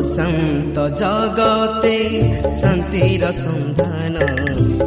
ଜଗତେ 0.00 1.96
ଶାନ୍ତିର 2.58 3.24
ସନ୍ଧାନ 3.36 4.16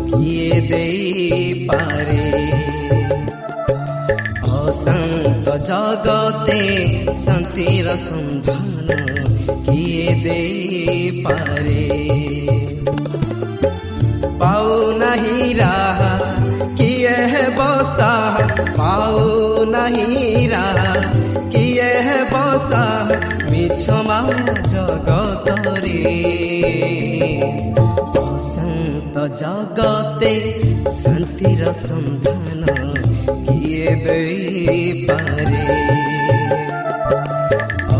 କିଏ 0.09 0.55
ଦେଇପାରେ 0.69 2.23
ଅଶାନ୍ତ 4.51 5.47
ଜଗତେ 5.69 6.57
ଶାନ୍ତିର 7.25 7.95
ସନ୍ଧାନ 8.05 8.87
କିଏ 9.67 10.07
ଦେଇପାରେ 10.25 11.85
ପାଉନାହିଁ 14.41 15.53
ରାହା 15.61 16.11
କିଏ 16.79 17.45
ବସା 17.59 18.11
ପାଉନାହିଁ 18.79 20.47
ରାହା 20.47 20.91
କିଏ 21.53 21.91
ବସା 23.53 23.93
ମିଛମା 24.03 24.19
ଜଗତରେ 24.71 25.97
ଅଶାନ୍ତ 28.21 29.15
ଜଗତେ 29.41 30.33
ଶାନ୍ତିର 31.01 31.61
ସନ୍ଧାନ 31.81 32.63
କିଏ 33.45 33.93
ଦେଇପାରେ 34.05 35.63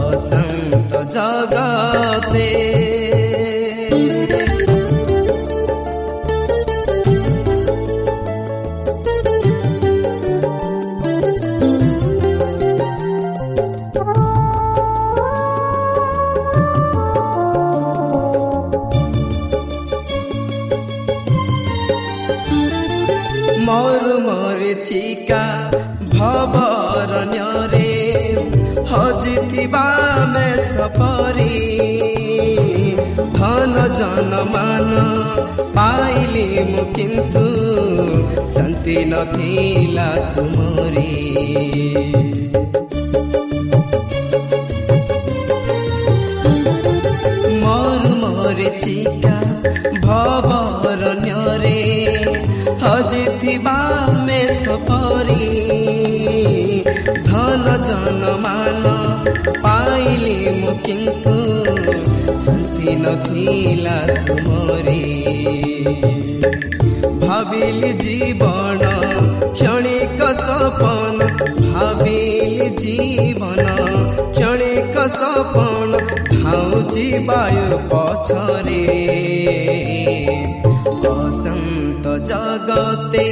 ଅଶାନ୍ତ 0.02 0.94
ଜଗତେ 1.16 2.93
ଶାନ୍ତି 38.84 39.04
ନଥିଲା 39.10 40.08
ତୁମରି। 40.36 41.12
ମରୁ 47.62 48.12
ମରିଚିକା 48.24 49.36
ଭବରଣ୍ୟରେ 50.06 51.80
ହଜିଥିବା 52.84 53.78
ମେଷ 54.28 54.64
ପରି। 54.90 55.48
ଧନ 57.30 57.66
ଜନମାନ 57.88 58.84
ପାଇଲି 59.64 60.36
ମୁଁ 60.60 60.76
କିନ୍ତୁ 60.86 61.43
ଶାନ୍ତି 62.84 62.94
ନଥିଲା 63.04 63.98
ତୁମରି 64.28 65.04
ଭାବିଲି 67.22 67.92
ଜୀବନ 68.02 68.82
କ୍ଷଣିକ 69.54 70.20
ସପନ 70.40 71.18
ଭାବିଲି 71.76 72.68
ଜୀବନ 72.82 73.68
କ୍ଷଣିକ 74.36 75.06
ସପନ 75.16 75.92
ଧାଉଛି 76.34 77.08
ବାୟୁ 77.30 77.80
ପଛରେ 77.94 78.82
ଅଶାନ୍ତ 81.14 82.06
ଜଗତେ 82.32 83.28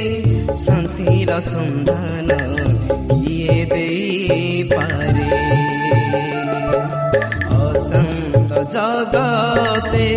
ଶାନ୍ତିର 0.64 1.30
ସନ୍ଧାନ 1.52 2.28
କିଏ 3.12 3.60
ଦେଇପାରେ? 3.72 5.42
जगाते। 8.64 10.08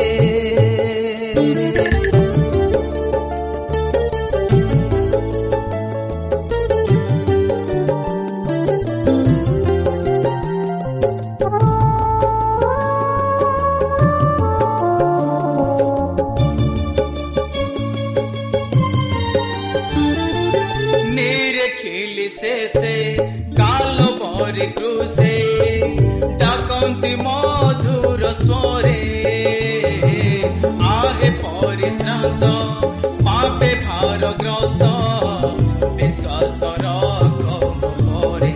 खिल 21.79 22.29
से 22.29 22.67
से 22.67 23.17
कालो 23.57 24.05
भोर 24.17 24.65
क्रूसे। 24.77 25.64
শ্রান্ত 32.25 32.45
পাপে 33.25 33.71
ভারগ্রস্ত 33.85 34.83
বিশ্বাসর 35.97 36.83
কমরে 37.39 38.53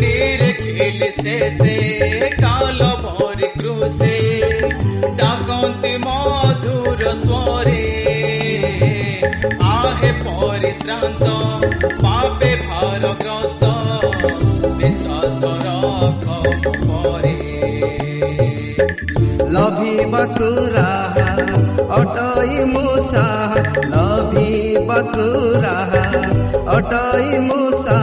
নিরখিল 0.00 1.00
শেষে 1.22 1.78
কাল 2.42 2.80
ভর 3.04 3.40
ক্রুশে 3.56 4.18
ডাকন্তি 5.18 5.94
মধুর 6.06 7.00
স্বরে 7.24 7.84
আহে 9.76 10.10
পরিশ্রান্ত 10.24 11.24
পাপে 12.02 12.50
बकुरा 20.36 20.88
अटै 21.96 22.64
मुसा 22.72 23.26
लभी 23.92 24.50
बकुरा 24.88 25.76
अटाई 26.76 27.38
मुसा 27.46 27.98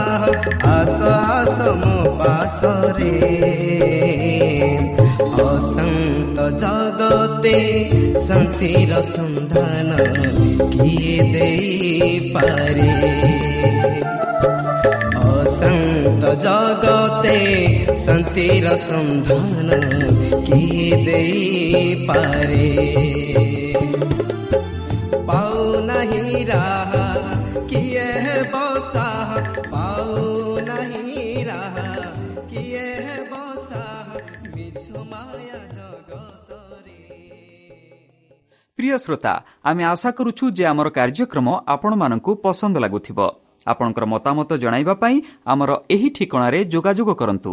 आस 0.70 0.98
आसम 1.10 1.82
म 1.84 2.26
असंत 2.30 3.10
असन्त 5.44 6.40
जगते 6.62 7.58
सन्तिर 8.26 8.92
सन्धान 9.14 9.90
किए 10.74 11.18
देई 11.34 12.18
पारे। 12.34 12.90
असन्त 15.30 16.24
जगते 16.44 17.38
सन्तिर 18.06 18.74
सन्धान 18.88 19.70
ପ୍ରିୟ 38.78 38.96
ଶ୍ରୋତା 38.98 39.32
ଆମେ 39.64 39.82
ଆଶା 39.84 40.10
କରୁଛୁ 40.10 40.44
ଯେ 40.50 40.64
ଆମର 40.66 40.88
କାର୍ଯ୍ୟକ୍ରମ 40.90 41.48
ଆପଣମାନଙ୍କୁ 41.66 42.30
ପସନ୍ଦ 42.44 42.76
ଲାଗୁଥିବ 42.78 43.18
ଆପଣଙ୍କର 43.66 44.04
ମତାମତ 44.06 44.50
ଜଣାଇବା 44.56 44.94
ପାଇଁ 44.94 45.16
ଆମର 45.46 45.70
ଏହି 45.90 46.08
ଠିକଣାରେ 46.16 46.58
ଯୋଗାଯୋଗ 46.72 47.10
କରନ୍ତୁ 47.14 47.52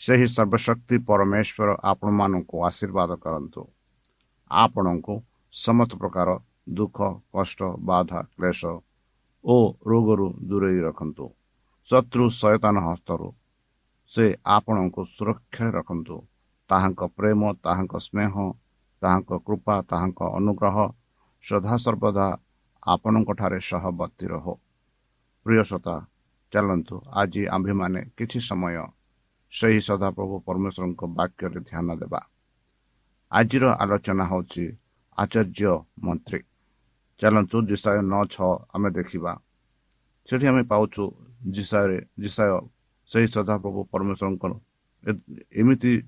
ସେହି 0.00 0.26
ସର୍ବଶକ୍ତି 0.34 0.96
ପରମେଶ୍ୱର 1.08 1.68
ଆପଣମାନଙ୍କୁ 1.92 2.56
ଆଶୀର୍ବାଦ 2.68 3.10
କରନ୍ତୁ। 3.24 3.62
ଆପଣଙ୍କୁ 4.50 5.14
ସମସ୍ତ 5.54 5.92
ପ୍ରକାର 6.02 6.28
ଦୁଃଖ 6.76 6.98
କଷ୍ଟ 7.34 7.60
ବାଧା 7.88 8.20
କ୍ଲେଶ 8.34 8.62
ଓ 9.44 9.56
ରୋଗରୁ 9.90 10.26
ଦୂରେଇ 10.48 10.80
ରଖନ୍ତୁ। 10.86 11.26
ଶତ୍ରୁ 11.88 12.24
ସୟତାନ 12.40 12.76
ହସ୍ତରୁ 12.86 13.28
ସେ 14.12 14.24
ଆପଣଙ୍କୁ 14.56 15.00
ସୁରକ୍ଷାରେ 15.14 15.70
ରଖନ୍ତୁ। 15.78 16.16
ତାହାଙ୍କ 16.70 17.00
ପ୍ରେମ 17.16 17.40
ତାହାଙ୍କ 17.64 17.94
ସ୍ନେହ 18.06 18.34
ତାହାଙ୍କ 19.02 19.30
କୃପା 19.46 19.76
ତାହାଙ୍କ 19.90 20.20
ଅନୁଗ୍ରହ 20.38 20.76
ସଦାସର୍ବଦା 21.44 22.26
ଆପଣଙ୍କଠାରେ 22.86 23.58
ସହବର୍ତ୍ତୀ 23.70 24.26
ରହୁ। 24.32 24.54
ପ୍ରିୟ 25.46 25.62
ଶ୍ରୋତା 25.68 25.96
ଚାଲନ୍ତୁ 26.52 26.96
ଆଜି 27.20 27.42
ଆମ୍ଭେମାନେ 27.56 28.00
କିଛି 28.16 28.40
ସମୟ 28.48 28.74
ସେହି 29.52 29.80
ସଦାପ୍ରଭୁ 29.80 30.40
ପରମେଶ୍ୱରଙ୍କ 30.40 31.04
ବାକ୍ୟରେ 31.04 31.60
ଧ୍ୟାନ 31.60 31.94
ଦେବା। 31.94 32.20
ଆଜିର 33.32 33.72
ଆଲୋଚନା 33.72 34.24
ହେଉଛି 34.24 34.76
ଆଚାର୍ଯ୍ୟ 35.18 35.78
ମନ୍ତ୍ରୀ। 36.04 36.40
ଚାଲନ୍ତୁ 37.20 37.62
ଜିସାୟ 37.62 38.02
ନଅ 38.02 38.24
ଛଅ 38.24 38.56
ଆମେ 38.74 38.90
ଦେଖିବା। 38.90 39.38
ସେଠି 40.30 40.46
ଆମେ 40.46 40.62
ପାଉଛୁ 40.62 41.12
ଜିସାୟରେ 41.50 42.06
ଜିସାୟ 42.18 42.60
ସେହି 43.06 43.28
ସଦାପ୍ରଭୁ 43.28 43.84
ପରମେଶ୍ୱରଙ୍କର 43.84 44.52
ଏ- 45.08 45.42
ଏମିତି 45.52 46.02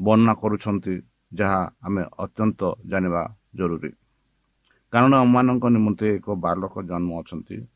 ବର୍ଣ୍ଣନା 0.00 0.34
କରୁଛନ୍ତି 0.34 1.02
ଯାହା 1.34 1.72
ଆମେ 1.82 2.02
ଅତ୍ୟନ୍ତ 2.18 2.74
ଜାଣିବା 2.86 3.36
ଜରୁରୀ। 3.54 3.90
କାରଣ 4.92 5.16
ଆମମାନଙ୍କ 5.16 5.64
ନିମନ୍ତେ 5.66 6.14
ଏକ 6.14 6.30
ବାଲକ 6.30 6.82
ଜନ୍ମ 6.82 7.20
ଅଛନ୍ତି। 7.20 7.66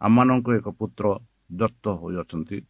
ଆମମାନଙ୍କୁ 0.00 0.52
ଏକ 0.52 0.68
ପୁତ୍ର 0.68 1.18
ଦତ୍ତ 1.52 1.88
ହୋଇଅଛନ୍ତି 1.88 2.62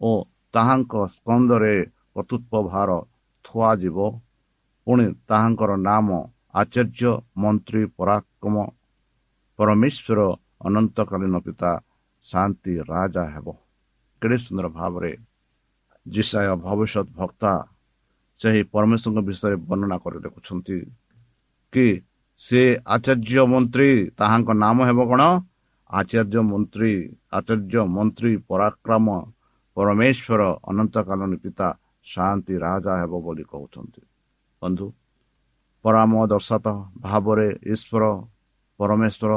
ଓ 0.00 0.24
ତାହାଙ୍କ 0.54 0.92
ସ୍କନ୍ଦରେ 1.14 1.74
କର୍ତ୍ତୃତ୍ୱ 2.14 2.66
ଭାର 2.70 2.90
ଥୁଆଯିବ। 3.44 3.98
ପୁଣି 4.86 5.06
ତାହାଙ୍କର 5.28 5.72
ନାମ 5.88 6.08
ଆଚାର୍ଯ୍ୟ 6.60 7.12
ମନ୍ତ୍ରୀ 7.42 7.82
ପରାକ୍ରମ 7.98 8.56
ପରମେଶ୍ୱର 9.58 10.18
ଅନନ୍ତକାଳୀନ 10.68 11.34
ପିତା 11.46 11.72
ଶାନ୍ତି 12.26 12.72
ରାଜା 12.90 13.24
ହେବ। 13.34 13.46
କେଡ଼େ 14.22 14.36
ସୁନ୍ଦର 14.44 14.66
ଭାବରେ 14.78 15.12
ଜିସାୟ 16.06 16.50
ଭବିଷ୍ୟତ 16.66 17.06
ଭକ୍ତା 17.18 17.52
ସେହି 18.40 18.60
ପରମେଶ୍ୱରଙ୍କ 18.74 19.20
ବିଷୟରେ 19.28 19.56
ବର୍ଣ୍ଣନା 19.68 19.96
କରି 20.04 20.18
ଦେଖୁଛନ୍ତି 20.26 20.78
କି 21.72 21.86
ସେ 22.40 22.62
ଆଚାର୍ଯ୍ୟ 22.94 23.42
ମନ୍ତ୍ରୀ 23.52 23.90
ତାହାଙ୍କ 24.18 24.48
ନାମ 24.64 24.76
ହେବ 24.88 25.00
କ'ଣ? 25.10 25.22
ଆଚାର୍ଯ୍ୟ 25.90 26.40
ମନ୍ତ୍ରୀ 26.50 26.92
ଆଚାର୍ଯ୍ୟ 27.38 27.80
ମନ୍ତ୍ରୀ 27.96 28.32
ପରାକ୍ରମ 28.50 29.06
ପରମେଶ୍ୱର 29.76 30.42
ଅନନ୍ତକାଳୀନ 30.70 31.32
ପିତା 31.42 31.68
ଶାନ୍ତି 32.06 32.54
ରାଜା 32.64 32.92
ହେବ 33.00 33.12
ବୋଲି 33.24 33.44
କହୁଛନ୍ତି। 33.52 34.02
ବନ୍ଧୁ 34.62 34.86
ପରାମ 35.84 36.12
ଦର୍ଶାତ 36.26 36.66
ଭାବରେ 37.00 37.48
ଈଶ୍ୱର 37.74 38.04
ପରମେଶ୍ୱର 38.80 39.32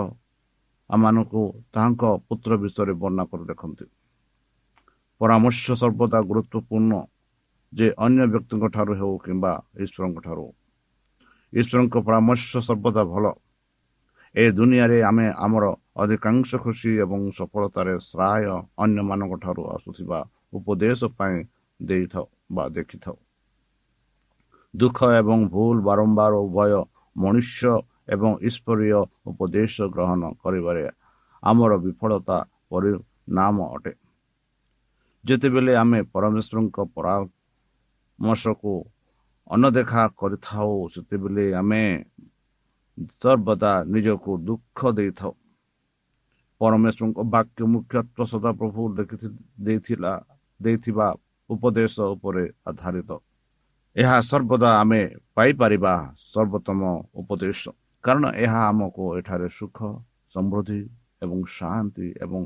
ଆମମାନଙ୍କୁ 0.89 1.43
ତାହାଙ୍କ 1.73 2.03
ପୁତ୍ର 2.27 2.51
ବିଷୟରେ 2.63 2.93
ବର୍ଣ୍ଣନା 3.01 3.23
କରି 3.31 3.45
ଦେଖନ୍ତି। 3.51 3.85
ପରାମର୍ଶ 5.21 5.65
ସର୍ବଦା 5.81 6.19
ଗୁରୁତ୍ୱପୂର୍ଣ୍ଣ 6.29 6.93
ଯେ 7.73 7.87
ଅନ୍ୟ 7.97 8.21
ବ୍ୟକ୍ତିଙ୍କ 8.33 8.65
ଠାରୁ 8.75 8.93
ହେଉ 8.99 9.13
କିମ୍ବା 9.25 9.53
ଈଶ୍ୱରଙ୍କ 9.83 10.17
ଠାରୁ। 10.25 10.45
ଈଶ୍ୱରଙ୍କ 11.53 11.95
ପରାମର୍ଶ 12.07 12.51
ସର୍ବଦା 12.67 13.03
ଭଲ। 13.03 13.25
ଏ 14.37 14.45
ଦୁନିଆରେ 14.51 14.97
ଆମେ 15.01 15.25
ଆମର 15.45 15.65
ଅଧିକାଂଶ 15.97 16.49
ଖୁସି 16.63 16.91
ଏବଂ 17.03 17.21
ସଫଳତାରେ 17.37 17.93
ଶ୍ରାୟ 18.09 18.43
ଅନ୍ୟମାନଙ୍କ 18.83 19.33
ଠାରୁ 19.43 19.63
ଆସୁଥିବା 19.75 20.19
ଉପଦେଶ 20.53 20.99
ପାଇଁ 21.17 21.37
ଦେଇଥାଉ 21.79 22.25
ବା 22.55 22.63
ଦେଖିଥାଉ। 22.69 23.17
ଦୁଃଖ 24.73 24.99
ଏବଂ 25.21 25.39
ଭୁଲ 25.53 25.77
ବାରମ୍ବାର 25.87 26.33
ଉଭୟ 26.45 26.73
ମନୁଷ୍ୟ 27.15 27.71
ଏବଂ 28.13 28.31
ଈଶ୍ୱରୀୟ 28.47 28.99
ଉପଦେଶ 29.29 29.75
ଗ୍ରହଣ 29.93 30.21
କରିବାରେ 30.43 30.83
ଆମର 31.43 31.71
ବିଫଳତା 31.85 32.37
ପରିଣାମ 32.71 33.57
ଅଟେ। 33.75 33.93
ଯେତେବେଳେ 35.25 35.73
ଆମେ 35.75 35.99
ପରମେଶ୍ୱରଙ୍କ 36.13 36.77
ପରାମର୍ଶକୁ 36.95 38.73
ଅନଦେଖା 39.47 40.03
କରିଥାଉ 40.19 40.71
ସେତେବେଳେ 40.93 41.45
ଆମେ 41.61 41.83
ସର୍ବଦା 42.97 43.71
ନିଜକୁ 43.87 44.31
ଦୁଃଖ 44.43 44.79
ଦେଇଥାଉ 44.91 45.33
ପରମେଶ୍ୱରଙ୍କ 46.61 47.19
ବାକ୍ୟ 47.33 47.61
ମୁଖ୍ୟତ୍ୱ 47.73 48.29
ସଦାପ୍ରଭୁ 48.31 48.83
ଦେଇଥିଲା 49.65 50.13
ଦେଇଥିବା 50.59 51.07
ଉପଦେଶ 51.49 51.95
ଉପରେ 52.13 52.45
ଆଧାରିତ 52.65 53.11
ଏହା 53.95 54.17
ସର୍ବଦା 54.21 54.69
ଆମେ 54.79 55.01
ପାଇପାରିବା 55.35 55.93
ସର୍ବୋତ୍ତମ 56.25 56.81
ଉପଦେଶ 57.15 57.61
କାରଣ 58.03 58.25
ଏହା 58.37 58.59
ଆମକୁ 58.67 59.03
ଏଠାରେ 59.19 59.47
ସୁଖ 59.49 59.77
ସମୃଦ୍ଧି 60.35 60.81
ଏବଂ 61.23 61.39
ଶାନ୍ତି 61.49 62.07
ଏବଂ 62.23 62.41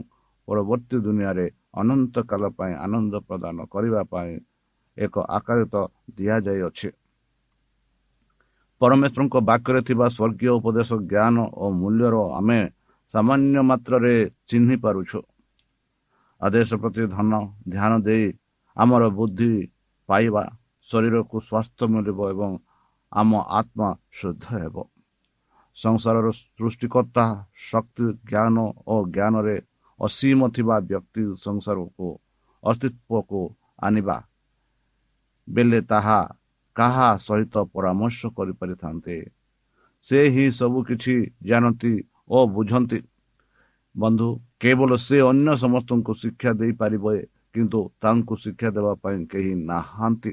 ପରବର୍ତ୍ତୀ 0.47 0.97
ଦୁନିଆରେ 1.01 1.47
ଅନନ୍ତ 1.81 2.15
କାଳ 2.25 2.43
ପାଇଁ 2.57 2.73
ଆନନ୍ଦ 2.85 3.13
ପ୍ରଦାନ 3.27 3.57
କରିବା 3.67 4.01
ପାଇଁ 4.11 4.33
ଏକ 4.97 5.15
ଆକାରିତ 5.29 5.75
ଦିଆଯାଇଅଛି 6.17 6.89
ପରମେଶ୍ୱରଙ୍କ 8.81 9.35
ବାକ୍ୟରେ 9.49 9.81
ଥିବା 9.87 10.05
ସ୍ୱର୍ଗୀୟ 10.15 10.51
ଉପଦେଶ 10.57 10.89
ଜ୍ଞାନ 11.11 11.35
ଓ 11.61 11.65
ମୂଲ୍ୟର 11.81 12.15
ଆମେ 12.39 12.59
ସାମାନ୍ୟ 13.13 13.57
ମାତ୍ରାରେ 13.69 14.13
ଚିହ୍ନି 14.49 14.75
ପାରୁଛୁ। 14.83 15.19
ଆଦେଶ 16.41 16.69
ପ୍ରତି 16.81 17.03
ଧନ 17.15 17.31
ଧ୍ୟାନ 17.73 17.91
ଦେଇ 18.07 18.25
ଆମର 18.77 19.03
ବୁଦ୍ଧି 19.17 19.53
ପାଇବା 20.09 20.43
ଶରୀରକୁ 20.89 21.37
ସ୍ୱାସ୍ଥ୍ୟ 21.47 21.83
ମିଳିବ 21.93 22.19
ଏବଂ 22.33 22.51
ଆମ 23.11 23.31
ଆତ୍ମା 23.59 23.89
ଶୁଦ୍ଧ 24.17 24.45
ହେବ। 24.61 24.75
ସଂସାରର 25.77 26.27
ସୃଷ୍ଟିକର୍ତ୍ତା 26.55 27.25
ଶକ୍ତି 27.69 28.05
ଜ୍ଞାନ 28.29 28.55
ଓ 28.87 28.95
ଜ୍ଞାନରେ 29.15 29.57
ଅସୀମ 29.99 30.39
ଥିବା 30.55 30.75
ବ୍ୟକ୍ତି 30.89 31.23
ସଂସାରକୁ 31.45 32.07
ଅସ୍ତିତ୍ୱକୁ 32.63 33.41
ଆଣିବା। 33.79 34.17
ବେଲେ 35.47 35.79
ତାହା 35.81 36.19
କାହା 36.75 37.07
ସହିତ 37.17 37.55
ପରାମର୍ଶ 37.73 38.19
କରିପାରିଥାନ୍ତେ। 38.37 39.17
ସେ 40.07 40.19
ହିଁ 40.29 40.45
ସବୁ 40.51 40.83
କିଛି 40.83 41.15
ଜାଣନ୍ତି 41.43 41.93
ଓ 42.29 42.47
ବୁଝନ୍ତି। 42.47 42.99
ବନ୍ଧୁ 43.95 44.27
କେବଳ 44.59 44.91
ସେ 44.97 45.17
ଅନ୍ୟ 45.21 45.57
ସମସ୍ତଙ୍କୁ 45.57 46.11
ଶିକ୍ଷା 46.13 46.51
ଦେଇପାରିବେ 46.53 47.15
କିନ୍ତୁ 47.53 47.79
ତାଙ୍କୁ 48.01 48.35
ଶିକ୍ଷା 48.35 48.69
ଦେବା 48.69 48.93
ପାଇଁ 48.95 49.17
କେହି 49.25 49.53
ନାହାନ୍ତି। 49.65 50.31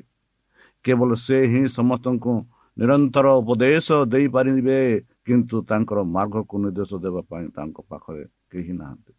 କେବଳ 0.85 1.11
ସେ 1.14 1.38
ହିଁ 1.47 1.62
ସମସ୍ତଙ୍କୁ 1.68 2.33
ନିରନ୍ତର 2.76 3.26
ଉପଦେଶ 3.35 3.87
ଦେଇପାରିବେ 4.04 4.78
କିନ୍ତୁ 5.25 5.57
ତାଙ୍କର 5.62 5.99
ମାର୍ଗକୁ 6.07 6.54
ନିର୍ଦ୍ଦେଶ 6.59 6.92
ଦେବା 7.04 7.23
ପାଇଁ 7.30 7.47
ତାଙ୍କ 7.49 7.76
ପାଖରେ 7.88 8.25
କେହି 8.50 8.73
ନାହାନ୍ତି। 8.73 9.12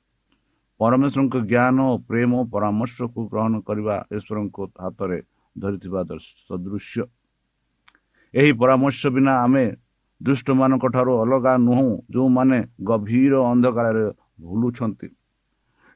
ପରମେଶ୍ୱରଙ୍କ 0.79 1.35
ଜ୍ଞାନ 1.45 1.79
ପ୍ରେମ 2.07 2.31
ପରାମର୍ଶକୁ 2.51 3.19
ଗ୍ରହଣ 3.27 3.53
କରିବା 3.59 3.95
ଈଶ୍ୱରଙ୍କ 4.11 4.57
ହାତରେ 4.79 5.19
ଧରିଥିବା 5.61 6.01
ସଦୃଶ୍ୟ। 6.47 7.03
ଏହି 8.33 8.51
ପରାମର୍ଶ 8.61 9.01
ବିନା 9.15 9.33
ଆମେ 9.45 9.65
ଦୁଷ୍ଟମାନଙ୍କ 10.21 10.85
ଠାରୁ 10.95 11.13
ଅଲଗା 11.23 11.53
ନୁହଁ 11.67 11.87
ଯେଉଁମାନେ 12.13 12.59
ଗଭୀର 12.87 13.33
ଅନ୍ଧକାରରେ 13.51 14.05
ଭୁଲୁଛନ୍ତି। 14.41 15.07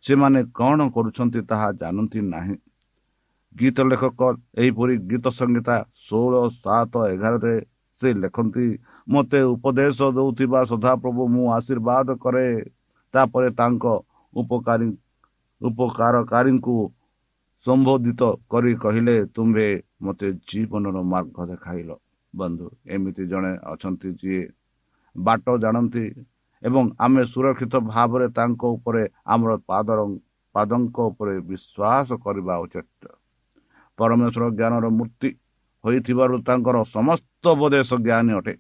ସେମାନେ 0.05 0.39
କ'ଣ 0.60 0.79
କରୁଛନ୍ତି 0.96 1.39
ତାହା 1.50 1.67
ଜାଣନ୍ତି 1.82 2.20
ନାହିଁ। 2.34 2.55
ଗୀତ 3.55 3.77
ଲେଖକ 3.91 4.22
ଏହିପରି 4.58 4.93
ଗୀତ 5.10 5.25
ସଂହିତା 5.39 5.75
ଷୋହଳ 6.05 6.34
ସାତ 6.63 6.93
ଏଗାରରେ 7.13 7.55
ସେ 8.01 8.10
ଲେଖନ୍ତି 8.13 8.65
ମୋତେ 9.08 9.39
ଉପଦେଶ 9.53 9.98
ଦେଉଥିବା 10.17 10.60
ସଦାପ୍ରଭୁ 10.72 11.24
ମୁଁ 11.34 11.46
ଆଶୀର୍ବାଦ 11.58 12.08
କରେ। 12.24 12.48
ତାପରେ 13.13 13.50
ତାଙ୍କ 13.60 13.86
ଉପକାରୀ 14.34 14.88
ଉପକାରକାରୀଙ୍କୁ 15.62 16.75
ସମ୍ବୋଧିତ 17.65 18.22
କରି 18.51 18.72
କହିଲେ 18.84 19.15
ତୁମ୍ଭେ 19.36 19.67
ମୋତେ 20.05 20.27
ଜୀବନର 20.50 20.98
ମାର୍ଗ 21.13 21.38
ଦେଖାଇଲ 21.51 21.89
ବନ୍ଧୁ। 22.34 22.67
ଏମିତି 22.93 23.24
ଜଣେ 23.32 23.51
ଅଛନ୍ତି 23.74 24.10
ଯିଏ 24.22 24.43
ବାଟ 25.15 25.46
ଜାଣନ୍ତି 25.63 26.05
ଏବଂ 26.63 26.84
ଆମେ 27.05 27.24
ସୁରକ୍ଷିତ 27.34 27.74
ଭାବରେ 27.93 28.27
ତାଙ୍କ 28.38 28.62
ଉପରେ 28.75 29.03
ଆମର 29.34 29.51
ପାଦର 29.70 30.00
ପାଦଙ୍କ 30.55 30.98
ଉପରେ 31.12 31.34
ବିଶ୍ୱାସ 31.50 32.08
କରିବା 32.25 32.53
ଉଚିତ। 32.63 33.03
ପରମେଶ୍ୱର 34.00 34.43
ଜ୍ଞାନର 34.60 34.86
ମୂର୍ତ୍ତି 34.98 35.29
ହୋଇଥିବାରୁ 35.84 36.36
ତାଙ୍କର 36.48 36.77
ସମସ୍ତ 36.96 37.43
ଉପଦେଶ 37.55 37.89
ଜ୍ଞାନୀ 38.08 38.34
ଅଟେ 38.39 38.53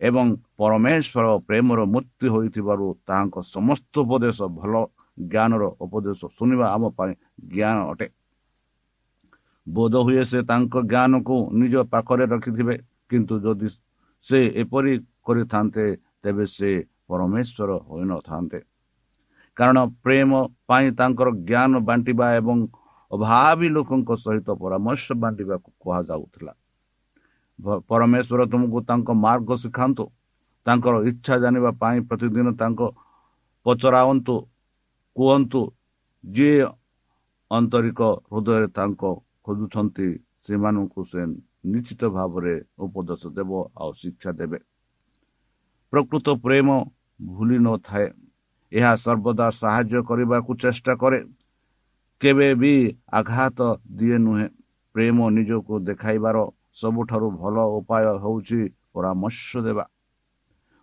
ଏବଂ 0.00 0.26
ପରମେଶ୍ୱର 0.58 1.26
ପ୍ରେମର 1.48 1.80
ମୂର୍ତ୍ତି 1.94 2.26
ହୋଇଥିବାରୁ 2.34 2.86
ତାହାଙ୍କ 3.08 3.36
ସମସ୍ତ 3.54 3.92
ଉପଦେଶ 4.04 4.38
ଭଲ 4.58 4.74
ଜ୍ଞାନର 5.28 5.64
ଉପଦେଶ 5.80 6.20
ଶୁଣିବା 6.38 6.66
ଆମ 6.74 6.82
ପାଇଁ 6.96 7.12
ଜ୍ଞାନ 7.52 7.78
ଅଟେ 7.90 8.06
ବୋଧ 9.66 9.94
ହୁଏ 10.06 10.24
ସେ 10.24 10.38
ତାଙ୍କ 10.42 10.74
ଜ୍ଞାନକୁ 10.84 11.36
ନିଜ 11.52 11.74
ପାଖରେ 11.92 12.24
ରଖିଥିବେ 12.26 12.74
କିନ୍ତୁ 13.10 13.34
ଯଦି 13.40 13.68
ସେ 14.26 14.38
ଏପରି 14.62 14.92
କରିଥାନ୍ତେ 15.26 15.84
ତେବେ 16.22 16.44
ସେ 16.46 16.70
ପରମେଶ୍ୱର 17.08 17.70
ହୋଇନଥାନ୍ତେ 17.88 18.60
କାରଣ 19.56 19.78
ପ୍ରେମ 20.04 20.30
ପାଇଁ 20.66 20.86
ତାଙ୍କର 20.92 21.28
ଜ୍ଞାନ 21.44 21.72
ବାଣ୍ଟିବା 21.80 22.26
ଏବଂ 22.34 22.58
ଅଭାବୀ 23.10 23.68
ଲୋକଙ୍କ 23.68 24.10
ସହିତ 24.16 24.48
ପରାମର୍ଶ 24.54 25.06
ବାଣ୍ଟିବାକୁ 25.22 25.68
କୁହାଯାଉଥିଲା 25.78 26.52
ପରମେଶ୍ୱର 27.88 28.40
ତୁମକୁ 28.46 28.78
ତାଙ୍କ 28.82 29.08
ମାର୍ଗ 29.24 29.50
ଶିଖାନ୍ତୁ 29.56 30.04
ତାଙ୍କର 30.66 30.94
ଇଚ୍ଛା 31.04 31.34
ଜାଣିବା 31.38 31.70
ପାଇଁ 31.82 31.98
ପ୍ରତିଦିନ 32.08 32.48
ତାଙ୍କ 32.56 32.80
ପଚରାନ୍ତୁ 33.66 34.34
କୁହନ୍ତୁ 35.16 35.60
ଯିଏ 36.24 36.66
ଆନ୍ତରିକ 37.50 38.00
ହୃଦୟରେ 38.32 38.68
ତାଙ୍କ 38.68 39.02
ଖୋଜୁଛନ୍ତି 39.44 40.08
ସେମାନଙ୍କୁ 40.46 41.00
ସେ 41.04 41.20
ନିଶ୍ଚିତ 41.72 42.02
ଭାବରେ 42.08 42.54
ଉପଦେଶ 42.78 43.22
ଦେବ 43.36 43.50
ଆଉ 43.80 43.90
ଶିକ୍ଷା 43.92 44.30
ଦେବେ। 44.32 44.58
ପ୍ରକୃତ 45.92 46.26
ପ୍ରେମ 46.44 46.68
ଭୁଲି 47.20 47.58
ନଥାଏ 47.58 48.06
ଏହା 48.72 48.92
ସର୍ବଦା 48.96 49.46
ସାହାଯ୍ୟ 49.50 50.00
କରିବାକୁ 50.02 50.50
ଚେଷ୍ଟା 50.62 50.92
କରେ। 50.94 51.20
କେବେ 52.20 52.48
ବି 52.54 52.74
ଆଘାତ 53.12 53.58
ଦିଏ 53.96 54.18
ନୁହେଁ। 54.18 54.46
ପ୍ରେମ 54.94 55.18
ନିଜକୁ 55.30 55.74
ଦେଖାଇବାର 55.80 56.36
ସବୁଠାରୁ 56.72 57.28
ଭଲ 57.40 57.56
ଉପାୟ 57.78 58.06
ହେଉଛି 58.22 58.60
ପରାମର୍ଶ 58.92 59.50
ଦେବା। 59.66 59.84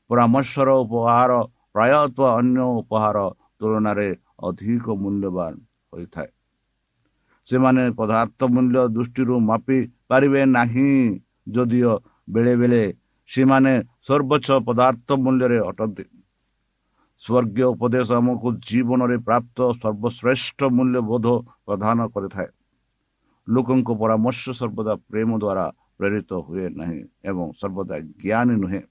ପରାମର୍ଶର 0.10 0.70
ଉପହାର 0.84 1.32
ପ୍ରାୟତଃ 1.74 2.28
ଅନ୍ୟ 2.40 2.60
ଉପହାର 2.82 3.18
ତୁଳନାରେ 3.60 4.10
ଅଧିକ 4.44 4.86
ମୂଲ୍ୟବାନ 5.04 5.54
ହୋଇଥାଏ। 5.94 6.30
ସେମାନେ 7.50 7.84
ପଦାର୍ଥ 7.92 8.40
ମୂଲ୍ୟ 8.54 8.80
ଦୃଷ୍ଟିରୁ 8.96 9.36
ମାପି 9.50 9.78
ପାରିବେ 10.10 10.42
ନାହିଁ। 10.58 10.92
ଯଦିଓ 11.56 11.94
ବେଳେବେଳେ 12.30 12.84
ସେମାନେ 13.30 13.74
ସର୍ବୋଚ୍ଚ 14.08 14.50
ପଦାର୍ଥ 14.68 15.08
ମୂଲ୍ୟରେ 15.24 15.60
ଅଟନ୍ତି। 15.70 16.06
ସ୍ୱର୍ଗୀୟ 17.24 17.64
ଉପଦେଶ 17.74 18.10
ଆମକୁ 18.12 18.48
ଜୀବନରେ 18.68 19.18
ପ୍ରାପ୍ତ 19.18 19.58
ସର୍ବଶ୍ରେଷ୍ଠ 19.82 20.60
ମୂଲ୍ୟବୋଧ 20.78 21.28
ପ୍ରଦାନ 21.66 21.98
କରିଥାଏ। 22.14 22.50
ଲୋକଙ୍କ 23.48 23.90
ପରାମର୍ଶ 24.02 24.44
ସର୍ବଦା 24.60 24.94
ପ୍ରେମ 25.10 25.30
ଦ୍ୱାରା 25.44 25.66
ପ୍ରେରିତ 25.98 26.32
ହୁଏ 26.46 26.66
ନାହିଁ 26.80 27.00
ଏବଂ 27.30 27.46
ସର୍ବଦା 27.62 27.96
ଜ୍ଞାନୀ 28.22 28.56
ନୁହେଁ। 28.64 28.82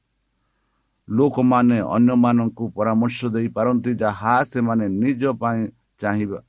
ଲୋକମାନେ 1.08 1.76
ଅନ୍ୟମାନଙ୍କୁ 1.96 2.64
ପରାମର୍ଶ 2.76 3.18
ଦେଇପାରନ୍ତି 3.34 3.90
ଯାହା 3.94 4.34
ସେମାନେ 4.44 4.86
ନିଜ 5.02 5.22
ପାଇଁ 5.40 5.60
ଚାହିଁବା 6.00 6.40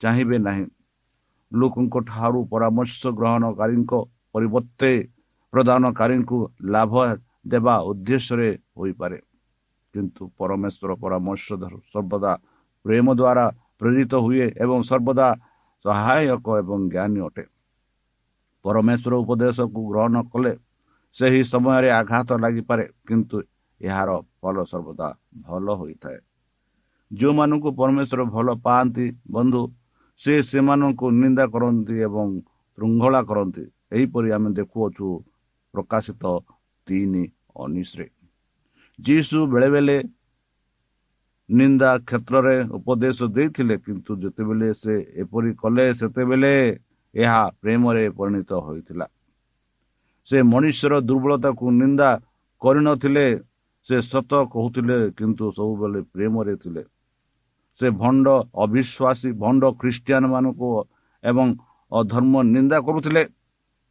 ଚାହିଁବେ 0.00 0.36
ନାହିଁ। 0.38 0.66
ଲୋକଙ୍କ 1.52 1.94
ଠାରୁ 2.10 2.40
ପରାମର୍ଶ 2.52 3.00
ଗ୍ରହଣକାରୀଙ୍କ 3.18 3.92
ପରିବର୍ତ୍ତେ 4.32 4.92
ପ୍ରଦାନକାରୀଙ୍କୁ 5.52 6.38
ଲାଭ 6.72 6.94
ଦେବା 7.52 7.74
ଉଦ୍ଦେଶ୍ୟରେ 7.90 8.50
ହୋଇପାରେ। 8.78 9.18
କିନ୍ତୁ 9.94 10.22
ପରମେଶ୍ୱର 10.38 10.90
ପରାମର୍ଶ 11.02 11.46
ସର୍ବଦା 11.92 12.32
ପ୍ରେମ 12.84 13.06
ଦ୍ୱାରା 13.20 13.44
ପ୍ରେରିତ 13.80 14.12
ହୁଏ 14.24 14.46
ଏବଂ 14.64 14.78
ସର୍ବଦା 14.90 15.28
ସହାୟକ 15.84 16.46
ଏବଂ 16.62 16.78
ଜ୍ଞାନୀ 16.92 17.20
ଅଟେ। 17.28 17.44
ପରମେଶ୍ୱର 18.64 19.12
ଉପଦେଶକୁ 19.22 19.80
ଗ୍ରହଣ 19.90 20.16
କଲେ 20.32 20.52
ସେହି 21.16 21.42
ସମୟରେ 21.52 21.88
ଆଘାତ 22.00 22.28
ଲାଗିପାରେ 22.42 22.84
କିନ୍ତୁ 23.08 23.36
ଏହାର 23.80 24.10
ଫଳ 24.40 24.56
ସର୍ବଦା 24.70 25.08
ଭଲ 25.46 25.66
ହୋଇଥାଏ। 25.80 26.18
ଯେଉଁମାନଙ୍କୁ 27.10 27.68
ପରମେଶ୍ୱର 27.80 28.20
ଭଲ 28.34 28.48
ପାଆନ୍ତି 28.66 29.06
ବନ୍ଧୁ 29.30 29.62
ସେ 30.20 30.34
ସେମାନଙ୍କୁ 30.42 31.06
ନିନ୍ଦା 31.20 31.44
କରନ୍ତି 31.54 31.94
ଏବଂ 32.06 32.26
ଶୃଙ୍ଖଳା 32.78 33.20
କରନ୍ତି। 33.30 33.64
ଏହିପରି 33.92 34.28
ଆମେ 34.36 34.50
ଦେଖୁଅଛୁ 34.58 35.06
ପ୍ରକାଶିତ 35.74 36.24
ତିନି 36.86 37.24
ଅନିଶ୍ରେ। 37.64 38.06
ଯୀଶୁ 38.98 39.38
ବେଳେବେଳେ 39.52 39.96
ନିନ୍ଦା 41.48 41.90
କ୍ଷେତ୍ରରେ 42.08 42.56
ଉପଦେଶ 42.78 43.18
ଦେଇଥିଲେ 43.36 43.76
କିନ୍ତୁ 43.84 44.12
ଯେତେବେଳେ 44.22 44.68
ସେ 44.82 44.94
ଏପରି 45.22 45.50
କଲେ 45.62 45.86
ସେତେବେଳେ 46.00 46.54
ଏହା 47.14 47.42
ପ୍ରେମରେ 47.62 48.04
ପରିଣତ 48.18 48.50
ହୋଇଥିଲା। 48.66 49.06
ସେ 50.28 50.38
ମଣିଷର 50.52 50.92
ଦୁର୍ବଳତାକୁ 51.08 51.64
ନିନ୍ଦା 51.80 52.10
କରିନଥିଲେ 52.62 53.26
ସେ 53.90 53.98
ସତ 54.06 54.32
କହୁଥିଲେ 54.54 54.96
କିନ୍ତୁ 55.18 55.44
ସବୁବେଳେ 55.58 56.00
ପ୍ରେମରେ 56.14 56.54
ଥିଲେ। 56.62 56.82
ସେ 57.80 57.86
ଭଣ୍ଡ 58.02 58.26
ଅବିଶ୍ୱାସୀ 58.64 59.30
ଭଣ୍ଡ 59.42 59.62
ଖ୍ରୀଷ୍ଟିଆନ 59.80 60.24
ମାନଙ୍କୁ 60.34 60.68
ଏବଂ 61.24 61.46
ଅଧର୍ମ 61.92 62.34
ନିନ୍ଦା 62.54 62.78
କରୁଥିଲେ 62.86 63.22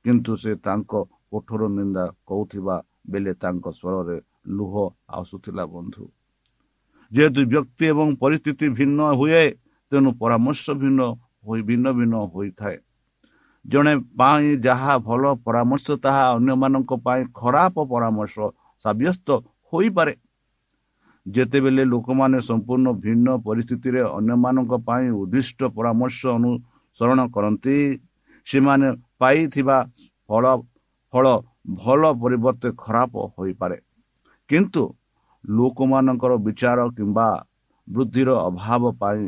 କିନ୍ତୁ 0.05 0.31
ସେ 0.43 0.51
ତାଙ୍କ 0.65 0.91
କୋଠର 1.31 1.61
ନିନ୍ଦା 1.79 2.05
କହୁଥିବା 2.29 2.75
ବେଳେ 3.11 3.33
ତାଙ୍କ 3.43 3.65
ସ୍ୱରରେ 3.79 4.17
ଲୁହ 4.57 4.73
ଆସୁଥିଲା 5.19 5.63
ବନ୍ଧୁ। 5.75 6.03
ଯେହେତୁ 7.11 7.41
ବ୍ୟକ୍ତି 7.53 7.85
ଏବଂ 7.93 8.07
ପରିସ୍ଥିତି 8.23 8.65
ଭିନ୍ନ 8.77 8.99
ହୁଏ 9.19 9.43
ତେଣୁ 9.91 10.09
ପରାମର୍ଶ 10.21 10.65
ଭିନ୍ନ 10.81 11.01
ଭିନ୍ନ 11.67 11.85
ଭିନ୍ନ 11.97 12.15
ହୋଇଥାଏ। 12.33 12.77
ଜଣେ 13.65 13.93
ପାଇଁ 14.19 14.47
ଯାହା 14.65 14.93
ଭଲ 15.07 15.23
ପରାମର୍ଶ 15.45 15.87
ତାହା 16.03 16.23
ଅନ୍ୟମାନଙ୍କ 16.37 16.91
ପାଇଁ 17.05 17.21
ଖରାପ 17.39 17.75
ପରାମର୍ଶ 17.91 18.37
ସାବ୍ୟସ୍ତ 18.85 19.27
ହୋଇପାରେ। 19.73 20.13
ଯେତେବେଳେ 21.25 21.83
ଲୋକମାନେ 21.93 22.37
ସମ୍ପୂର୍ଣ୍ଣ 22.49 22.87
ଭିନ୍ନ 23.03 23.27
ପରିସ୍ଥିତିରେ 23.47 24.01
ଅନ୍ୟମାନଙ୍କ 24.17 24.73
ପାଇଁ 24.87 25.07
ଉଦ୍ଦିଷ୍ଟ 25.21 25.59
ପରାମର୍ଶ 25.77 26.21
ଅନୁସରଣ 26.37 27.19
କରନ୍ତି 27.35 27.77
ସେମାନେ 28.47 28.87
ପାଇଥିବା 29.19 29.77
ଫଳ 30.29 30.43
ଫଳ 31.13 31.25
ଭଲ 31.81 32.01
ପରିବର୍ତ୍ତେ 32.21 32.69
ଖରାପ 32.83 33.13
ହୋଇପାରେ। 33.35 33.77
କିନ୍ତୁ 34.49 34.83
ଲୋକମାନଙ୍କର 35.43 36.31
ବିଚାର 36.45 36.79
କିମ୍ବା 36.97 37.27
ବୃଦ୍ଧିର 37.87 38.29
ଅଭାବ 38.49 38.83
ପାଇଁ 39.01 39.21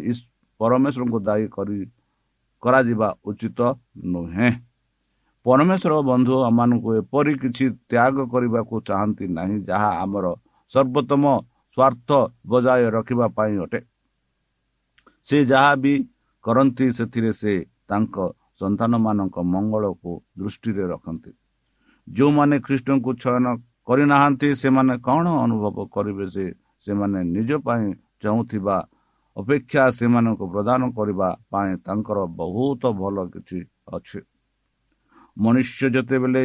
ପରମେଶ୍ୱରଙ୍କୁ 0.60 1.20
ଦାୟୀ 1.28 1.46
କରି 1.56 1.78
କରାଯିବା 2.64 3.10
ଉଚିତ 3.30 3.60
ନୁହେଁ। 4.14 4.50
ପରମେଶ୍ୱର 5.46 5.94
ବନ୍ଧୁ 6.10 6.34
ଆମମାନଙ୍କୁ 6.50 6.90
ଏପରି 7.02 7.34
କିଛି 7.44 7.66
ତ୍ୟାଗ 7.92 8.16
କରିବାକୁ 8.34 8.76
ଚାହାନ୍ତି 8.88 9.26
ନାହିଁ 9.38 9.58
ଯାହା 9.70 9.90
ଆମର 10.04 10.26
ସର୍ବୋତ୍ତମ 10.74 11.24
ସ୍ୱାର୍ଥ 11.78 12.10
ବଜାୟ 12.52 12.84
ରଖିବା 12.98 13.28
ପାଇଁ 13.38 13.54
ଅଟେ। 13.66 13.80
ସେ 15.30 15.38
ଯାହା 15.52 15.72
ବି 15.84 15.94
କରନ୍ତି 16.46 16.86
ସେଥିରେ 16.98 17.32
ସେ 17.42 17.54
ତାଙ୍କ 17.90 18.16
ସନ୍ତାନମାନଙ୍କ 18.62 19.36
ମଙ୍ଗଳକୁ 19.54 20.12
ଦୃଷ୍ଟିରେ 20.40 20.84
ରଖନ୍ତି। 20.94 21.32
ଯେଉଁମାନେ 22.08 22.56
ଖ୍ରୀଷ୍ଟଙ୍କୁ 22.66 23.12
ଚୟନ 23.24 23.46
କରିନାହାନ୍ତି 23.88 24.50
ସେମାନେ 24.62 24.94
କ'ଣ 25.08 25.26
ଅନୁଭବ 25.46 25.78
କରିବେ 25.96 26.26
ଯେ 26.36 26.46
ସେମାନେ 26.88 27.20
ନିଜ 27.36 27.52
ପାଇଁ 27.66 27.86
ଚାହୁଁଥିବା 28.22 28.76
ଅପେକ୍ଷା 29.38 29.84
ସେମାନଙ୍କୁ 29.98 30.46
ପ୍ରଦାନ 30.54 30.82
କରିବା 30.98 31.30
ପାଇଁ 31.52 31.72
ତାଙ୍କର 31.86 32.20
ବହୁତ 32.42 32.82
ଭଲ 33.02 33.18
କିଛି 33.34 33.60
ଅଛି? 33.98 34.20
ମନୁଷ୍ୟ 35.38 35.84
ଯେତେବେଳେ 35.96 36.44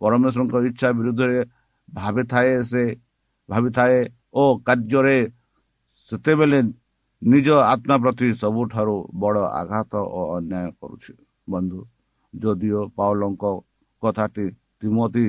ପରମେଶ୍ୱରଙ୍କ 0.00 0.54
ଇଚ୍ଛା 0.68 0.88
ବିରୁଦ୍ଧରେ 0.98 1.38
ଭାବିଥାଏ 1.92 2.50
ସେ 2.70 2.82
ଭାବିଥାଏ 3.48 3.98
ଓ 4.34 4.42
କାର୍ଯ୍ୟରେ 4.66 5.18
ସେତେବେଳେ 6.08 6.58
ନିଜ 7.22 7.48
ଆତ୍ମା 7.72 7.96
ପ୍ରତି 8.02 8.28
ସବୁଠାରୁ 8.42 8.96
ବଡ଼ 9.22 9.38
ଆଘାତ 9.60 9.92
ଓ 10.18 10.20
ଅନ୍ୟାୟ 10.36 10.70
କରୁଛି। 10.80 11.12
ବନ୍ଧୁ 11.48 11.80
ଯଦିଓ 12.34 12.80
ପାଉଲଙ୍କ 12.96 13.44
କଥାଟି 14.02 14.46
ତିମତି 14.80 15.26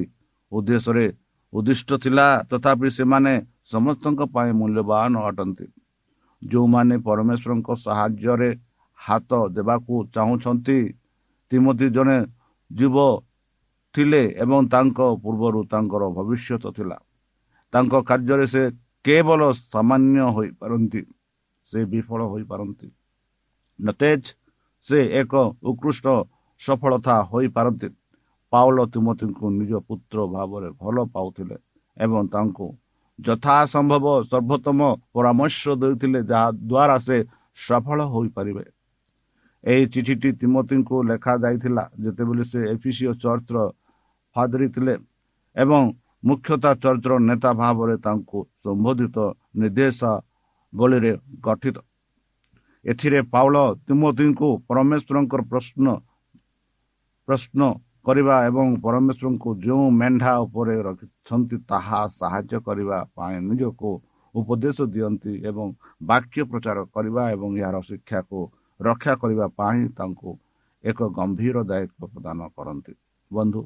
ଉଦ୍ଦେଶ୍ୟରେ 0.51 1.05
ଉଦ୍ଦିଷ୍ଟ 1.53 1.89
ଥିଲା 2.03 2.27
ତଥାପି 2.49 2.87
ସେମାନେ 2.97 3.33
ସମସ୍ତଙ୍କ 3.73 4.21
ପାଇଁ 4.35 4.51
ମୂଲ୍ୟବାନ 4.59 5.13
ଅଟନ୍ତି। 5.29 5.67
ଯେଉଁମାନେ 6.41 6.95
ପରମେଶ୍ୱରଙ୍କ 7.07 7.69
ସାହାଯ୍ୟରେ 7.85 8.49
ହାତ 8.99 9.31
ଦେବାକୁ 9.55 9.95
ଚାହୁଁଛନ୍ତି 10.15 10.79
ତିମତି 11.51 11.87
ଜଣେ 11.95 12.17
ଯୁବ 12.71 12.97
ଥିଲେ 13.95 14.23
ଏବଂ 14.43 14.59
ତାଙ୍କ 14.73 14.99
ପୂର୍ବରୁ 15.23 15.59
ତାଙ୍କର 15.71 16.03
ଭବିଷ୍ୟତ 16.17 16.63
ଥିଲା। 16.77 16.97
ତାଙ୍କ 17.73 17.93
କାର୍ଯ୍ୟରେ 18.09 18.45
ସେ 18.53 18.63
କେବଳ 19.05 19.41
ସାମାନ୍ୟ 19.73 20.19
ହୋଇପାରନ୍ତି 20.35 21.01
ସେ 21.71 21.79
ବିଫଳ 21.91 22.19
ହୋଇପାରନ୍ତି। 22.33 22.87
ନତେଜ 23.79 24.23
ସେ 24.87 24.99
ଏକ 25.21 25.33
ଉତ୍କୃଷ୍ଟ 25.69 26.05
ସଫଳତା 26.61 27.15
ହୋଇପାରନ୍ତି। 27.31 27.89
ପାଉଲ 28.53 28.77
ତିମତିଙ୍କୁ 28.93 29.45
ନିଜ 29.59 29.73
ପୁତ୍ର 29.87 30.17
ଭାବରେ 30.33 30.69
ଭଲ 30.81 30.97
ପାଉଥିଲେ 31.13 31.57
ଏବଂ 31.97 32.21
ତାଙ୍କୁ 32.33 32.67
ଯଥାସମ୍ଭବ 33.19 34.05
ସର୍ବୋତ୍ତମ 34.29 34.79
ପରାମର୍ଶ 35.13 35.61
ଦେଉଥିଲେ 35.81 36.19
ଯାହା 36.31 36.49
ଦ୍ୱାରା 36.69 36.95
ସେ 37.07 37.17
ସଫଳ 37.57 37.99
ହୋଇପାରିବେ। 38.13 38.65
ଏହି 39.63 39.83
ଚିଠିଟି 39.93 40.29
ତିମତିଙ୍କୁ 40.41 40.95
ଲେଖାଯାଇଥିଲା 41.09 41.83
ଯେତେବେଳେ 42.03 42.43
ସେ 42.51 42.59
ଏଫିସିଓ 42.73 43.11
ଚର୍ଚ୍ଚର 43.23 43.57
ଫାଦରୀ 44.35 44.67
ଥିଲେ 44.75 44.93
ଏବଂ 45.55 45.81
ମୁଖ୍ୟତଃ 46.23 46.73
ଚର୍ଚ୍ଚର 46.83 47.13
ନେତା 47.29 47.51
ଭାବରେ 47.61 47.95
ତାଙ୍କୁ 48.05 48.39
ସମ୍ବୋଧିତ 48.63 49.17
ନିର୍ଦ୍ଦେଶାବଳୀରେ 49.59 51.11
ଗଠିତ। 51.45 51.77
ଏଥିରେ 52.85 53.19
ପାଉଳ 53.33 53.55
ତିମୋତିଙ୍କୁ 53.87 54.49
ପରମେଶ୍ୱରଙ୍କର 54.67 55.41
ପ୍ରଶ୍ନ 55.51 55.85
ପ୍ରଶ୍ନ 57.27 57.61
କରିବା 58.05 58.35
ଏବଂ 58.49 58.67
ପରମେଶ୍ୱରଙ୍କୁ 58.85 59.49
ଯେଉଁ 59.63 59.85
ମେଣ୍ଢା 59.99 60.33
ଉପରେ 60.45 60.75
ରଖିଛନ୍ତି 60.87 61.57
ତାହା 61.69 61.99
ସାହାଯ୍ୟ 62.19 62.55
କରିବା 62.67 62.97
ପାଇଁ 63.15 63.35
ନିଜକୁ 63.49 63.89
ଉପଦେଶ 64.35 64.77
ଦିଅନ୍ତି 64.93 65.33
ଏବଂ 65.49 65.67
ବାକ୍ୟ 66.01 66.41
ପ୍ରଚାର 66.51 66.77
କରିବା 66.93 67.23
ଏବଂ 67.35 67.49
ଏହାର 67.61 67.77
ଶିକ୍ଷାକୁ 67.89 68.39
ରକ୍ଷା 68.79 69.13
କରିବା 69.21 69.47
ପାଇଁ 69.59 69.81
ତାଙ୍କୁ 69.97 70.31
ଏକ 70.83 70.99
ଗମ୍ଭୀର 71.17 71.57
ଦାୟିତ୍ୱ 71.69 72.09
ପ୍ରଦାନ 72.13 72.39
କରନ୍ତି। 72.55 72.93
ବନ୍ଧୁ 73.31 73.61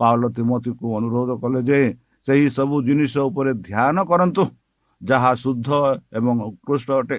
ପାଉଲ 0.00 0.22
ତିମତିକୁ 0.36 0.86
ଅନୁରୋଧ 0.98 1.30
କଲେ 1.42 1.60
ଯେ 1.68 1.80
ସେହି 2.26 2.46
ସବୁ 2.56 2.76
ଜିନିଷ 2.86 3.14
ଉପରେ 3.28 3.52
ଧ୍ୟାନ 3.68 3.96
କରନ୍ତୁ 4.10 4.42
ଯାହା 5.00 5.30
ଶୁଦ୍ଧ 5.42 5.68
ଏବଂ 6.18 6.34
ଉତ୍କୃଷ୍ଟ 6.48 6.90
ଅଟେ 7.00 7.18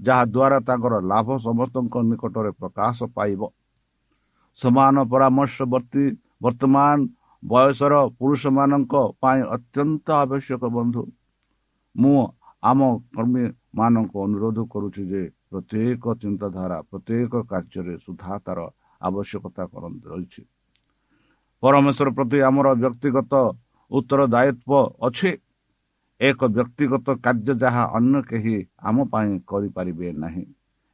ଯାହା 0.00 0.24
ଦ୍ୱାରା 0.34 0.58
ତାଙ୍କର 0.68 0.94
ଲାଭ 1.10 1.28
ସମସ୍ତଙ୍କ 1.46 1.94
ନିକଟରେ 2.10 2.50
ପ୍ରକାଶ 2.60 2.98
ପାଇବ। 3.16 3.40
ସମାନ 4.60 4.94
ପରାମର୍ଶବର୍ତ୍ତୀ 5.12 6.04
ବର୍ତ୍ତମାନ 6.42 6.96
ବୟସର 7.42 7.94
ପୁରୁଷମାନଙ୍କ 8.18 8.94
ପାଇଁ 9.22 9.40
ଅତ୍ୟନ୍ତ 9.56 10.06
ଆବଶ୍ୟକ 10.24 10.62
ବନ୍ଧୁ। 10.76 11.02
ମୁଁ 11.96 12.20
ଆମ 12.70 12.80
କର୍ମୀମାନଙ୍କୁ 13.14 14.16
ଅନୁରୋଧ 14.26 14.58
କରୁଛି 14.72 15.02
ଯେ 15.10 15.22
ପ୍ରତ୍ୟେକ 15.52 16.04
ଚିନ୍ତାଧାରା 16.22 16.78
ପ୍ରତ୍ୟେକ 16.90 17.32
କାର୍ଯ୍ୟରେ 17.50 17.94
ସୁଧା 17.98 18.34
ତାର 18.46 18.58
ଆବଶ୍ୟକତା 19.00 19.64
କରନ୍ତି 19.72 20.06
ରହିଛି। 20.12 20.42
ପରମେଶ୍ୱର 21.62 22.08
ପ୍ରତି 22.10 22.38
ଆମର 22.40 22.68
ବ୍ୟକ୍ତିଗତ 22.82 23.32
ଉତ୍ତରଦାୟିତ୍ୱ 23.90 24.90
ଅଛି। 25.06 25.30
ଏକ 26.20 26.40
ବ୍ୟକ୍ତିଗତ 26.56 27.06
କାର୍ଯ୍ୟ 27.24 27.52
ଯାହା 27.62 27.84
ଅନ୍ୟ 27.96 28.16
କେହି 28.22 28.56
ଆମ 28.88 28.96
ପାଇଁ 29.12 29.30
କରିପାରିବେ 29.50 30.08
ନାହିଁ। 30.22 30.44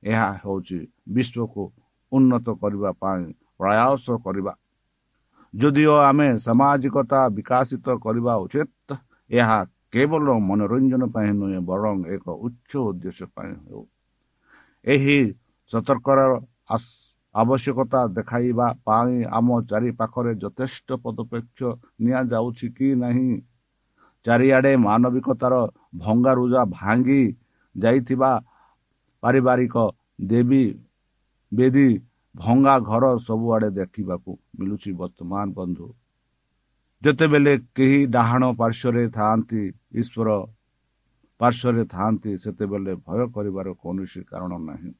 ଏହା 0.02 0.28
ହେଉଛି 0.42 0.78
ବିଶ୍ୱକୁ 1.08 1.62
ଉନ୍ନତ 2.12 2.46
କରିବା 2.62 2.90
ପାଇଁ 3.02 3.22
ପ୍ରୟାସ 3.58 4.04
କରିବା। 4.24 4.52
ଯଦିଓ 5.54 5.94
ଆମେ 6.10 6.28
ସାମାଜିକତା 6.38 7.20
ବିକାଶିତ 7.28 7.86
କରିବା 8.04 8.32
ଉଚିତ 8.36 8.88
ଏହା 9.30 9.58
କେବଳ 9.92 10.26
ମନୋରଞ୍ଜନ 10.48 11.02
ପାଇଁ 11.14 11.30
ନୁହେଁ 11.40 11.60
ବରଂ 11.70 11.96
ଏକ 12.14 12.26
ଉଚ୍ଚ 12.46 12.72
ଉଦ୍ଦେଶ୍ୟ 12.88 13.26
ପାଇଁ 13.34 13.52
ହେଉ। 13.66 13.82
ଏହି 14.86 15.18
ସତର୍କର 15.72 16.20
ଆବଶ୍ୟକତା 17.34 18.00
ଦେଖାଇବା 18.16 18.66
ପାଇଁ 18.86 19.16
ଆମ 19.38 19.48
ଚାରିପାଖରେ 19.70 20.32
ଯଥେଷ୍ଟ 20.42 20.88
ପଦପେକ୍ଷ 21.04 21.60
ନିଆଯାଉଛି 22.00 22.68
କି 22.76 22.88
ନାହିଁ 22.96 23.30
ଚାରିଆଡ଼େ 24.26 24.72
ମାନବିକତାର 24.84 25.54
ଭଙ୍ଗାରୁଜା 26.02 26.62
ଭାଙ୍ଗି 26.72 27.22
ଯାଇଥିବା 27.74 28.30
ପାରିବାରିକ 29.22 29.76
ଦେବୀ 30.26 30.64
ବେଦୀ 31.52 31.88
ଭଙ୍ଗା 32.34 32.74
ଘର 32.88 33.04
ସବୁଆଡ଼େ 33.26 33.70
ଦେଖିବାକୁ 33.76 34.32
ମିଳୁଛି 34.58 34.90
ବର୍ତ୍ତମାନ 34.92 35.46
ବନ୍ଧୁ 35.52 35.86
ଯେତେବେଳେ 37.02 37.54
କେହି 37.76 38.00
ଡାହାଣ 38.08 38.42
ପାର୍ଶ୍ୱରେ 38.60 39.02
ଥାଆନ୍ତି 39.16 39.62
ଈଶ୍ୱର 40.00 40.28
ପାର୍ଶ୍ୱରେ 41.40 41.82
ଥାଆନ୍ତି 41.94 42.30
ସେତେବେଳେ 42.42 42.92
ଭୟ 43.06 43.20
କରିବାର 43.34 43.68
କୌଣସି 43.82 44.20
କାରଣ 44.30 44.52
ନାହିଁ। 44.68 44.90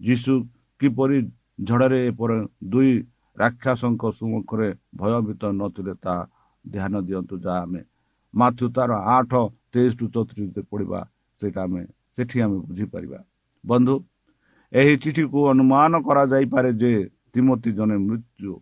ଯୀଶୁ 0.00 0.32
କିପରି 0.80 1.18
ଝଡ଼ରେ 1.68 1.98
ଏପରି 2.10 2.36
ଦୁଇ 2.72 2.92
ରାକ୍ଷାସଙ୍କ 3.36 4.02
ସମ୍ମୁଖରେ 4.18 4.68
ଭୟଭୀତ 5.00 5.42
ନଥିଲେ 5.60 5.94
ତାହା 6.04 6.22
ଧ୍ୟାନ 6.64 6.92
ଦିଅନ୍ତୁ 7.06 7.34
ଯାହା 7.44 7.60
ଆମେ 7.64 7.82
ମାଥୁ 8.34 8.64
ତାର 8.76 8.90
ଆଠ 9.16 9.32
ତେଇଶ 9.72 9.92
ଟୁ 9.98 10.06
ଚଉତିରିଶ 10.14 10.56
ପଢ଼ିବା 10.70 11.00
ସେଇଟା 11.40 11.60
ଆମେ 11.66 11.82
ସେଠି 12.14 12.36
ଆମେ 12.44 12.56
ବୁଝିପାରିବା। 12.68 13.18
ବନ୍ଧୁ 13.64 13.94
ଏହି 14.72 14.94
ଚିଠିକୁ 15.02 15.38
ଅନୁମାନ 15.52 15.92
କରାଯାଇପାରେ 16.06 16.70
ଯେ 16.80 16.92
ତିମତି 17.32 17.70
ଜଣେ 17.78 17.96
ମୃତ୍ୟୁ 18.08 18.52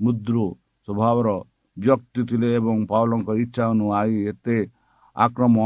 ମୁଦ୍ରୁ 0.00 0.44
ସ୍ୱଭାବର 0.88 1.28
ବ୍ୟକ୍ତି 1.76 2.20
ଥିଲେ 2.28 2.48
ଏବଂ 2.58 2.76
ପାଉଲଙ୍କ 2.92 3.28
ଇଚ୍ଛା 3.44 3.64
ଅନୁଆଇ 3.74 4.14
ଏତେ 4.30 4.56
ଆକ୍ରମ 5.16 5.56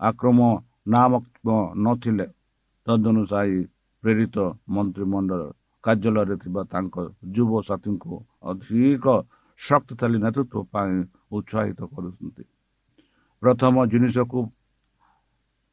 ଆକ୍ରମ 0.00 0.38
ନାମକ 0.86 1.46
ନଥିଲେ 1.76 2.26
ତଦନୁସାୟୀ 2.86 3.58
ପ୍ରେରିତ 4.02 4.36
ମନ୍ତ୍ରିମଣ୍ଡଳ 4.68 5.42
କାର୍ଯ୍ୟାଳୟରେ 5.84 6.36
ଥିବା 6.36 6.62
ତାଙ୍କ 6.72 6.96
ଯୁବ 7.34 7.52
ସାଥୀଙ୍କୁ 7.62 8.14
ଅଧିକ 8.42 9.06
ଶକ୍ତିଶାଳୀ 9.60 10.18
ନେତୃତ୍ୱ 10.24 10.66
ପାଇଁ 10.72 10.94
ଉତ୍ସାହିତ 11.32 11.80
କରୁଛନ୍ତି। 11.92 12.44
ପ୍ରଥମ 13.42 13.74
ଜିନିଷକୁ 13.86 14.40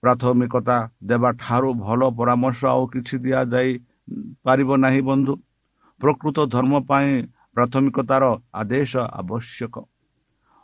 ପ୍ରାଥମିକତା 0.03 0.77
ଦେବା 1.03 1.29
ଠାରୁ 1.31 1.69
ଭଲ 1.73 2.01
ପରାମର୍ଶ 2.17 2.61
ଆଉ 2.65 2.83
କିଛି 2.87 3.15
ଦିଆଯାଇ 3.17 3.71
ପାରିବ 4.43 4.69
ନାହିଁ 4.77 5.01
ବନ୍ଧୁ। 5.01 5.33
ପ୍ରକୃତ 6.01 6.37
ଧର୍ମ 6.45 6.73
ପାଇଁ 6.89 7.09
ପ୍ରାଥମିକତାର 7.55 8.23
ଆଦେଶ 8.53 8.93
ଆବଶ୍ୟକ। 9.21 9.75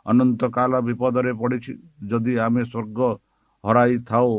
ଅନନ୍ତକାଳ 0.06 0.72
ବିପଦରେ 0.86 1.32
ପଡ଼ିଛି। 1.40 1.72
ଯଦି 2.10 2.34
ଆମେ 2.46 2.62
ସ୍ୱର୍ଗ 2.72 3.00
ହରାଇଥାଉ 3.64 4.30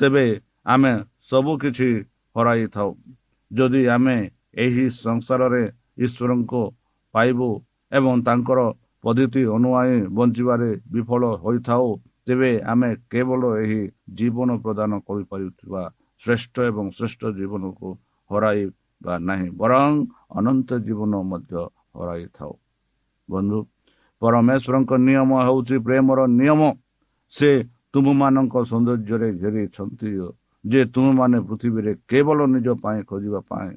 ତେବେ 0.00 0.26
ଆମେ 0.66 0.92
ସବୁ 1.30 1.52
କିଛି 1.62 1.90
ହରାଇଥାଉ। 2.36 2.90
ଯଦି 3.50 3.82
ଆମେ 3.96 4.16
ଏହି 4.64 4.84
ସଂସାରରେ 5.04 5.62
ଈଶ୍ୱରଙ୍କୁ 6.04 6.62
ପାଇବୁ 7.14 7.48
ଏବଂ 7.92 8.14
ତାଙ୍କର 8.26 8.60
ପଦ୍ଧତି 9.04 9.42
ଅନୁଆଇ 9.56 9.96
ବଞ୍ଚିବାରେ 10.18 10.70
ବିଫଳ 10.92 11.22
ହୋଇଥାଉ 11.44 11.86
ତେବେ 12.26 12.50
ଆମେ 12.72 12.90
କେବଳ 13.12 13.42
ଏହି 13.62 13.80
ଜୀବନ 14.18 14.48
ପ୍ରଦାନ 14.64 14.92
କରିପାରୁଥିବା 15.08 15.82
ଶ୍ରେଷ୍ଠ 16.22 16.54
ଏବଂ 16.70 16.86
ଶ୍ରେଷ୍ଠ 16.96 17.22
ଜୀବନକୁ 17.38 17.88
ହରାଇବା 18.30 19.14
ନାହିଁ 19.28 19.48
ବରଂ 19.60 19.92
ଅନନ୍ତ 20.38 20.70
ଜୀବନ 20.86 21.12
ମଧ୍ୟ 21.30 21.54
ହରାଇଥାଉ। 21.98 22.52
ବନ୍ଧୁ 23.28 23.58
ପରମେଶ୍ୱରଙ୍କ 24.24 24.92
ନିୟମ 25.06 25.30
ହେଉଛି 25.46 25.76
ପ୍ରେମର 25.86 26.18
ନିୟମ। 26.40 26.60
ସେ 27.34 27.50
ତୁମମାନଙ୍କ 27.92 28.54
ସୌନ୍ଦର୍ଯ୍ୟରେ 28.70 29.28
ଘେରିଛନ୍ତି 29.42 30.08
ଯେ 30.64 30.80
ତୁମେମାନେ 30.94 31.38
ପୃଥିବୀରେ 31.48 31.92
କେବଳ 32.10 32.38
ନିଜ 32.54 32.68
ପାଇଁ 32.84 33.00
ଖୋଜିବା 33.10 33.40
ପାଇଁ 33.50 33.72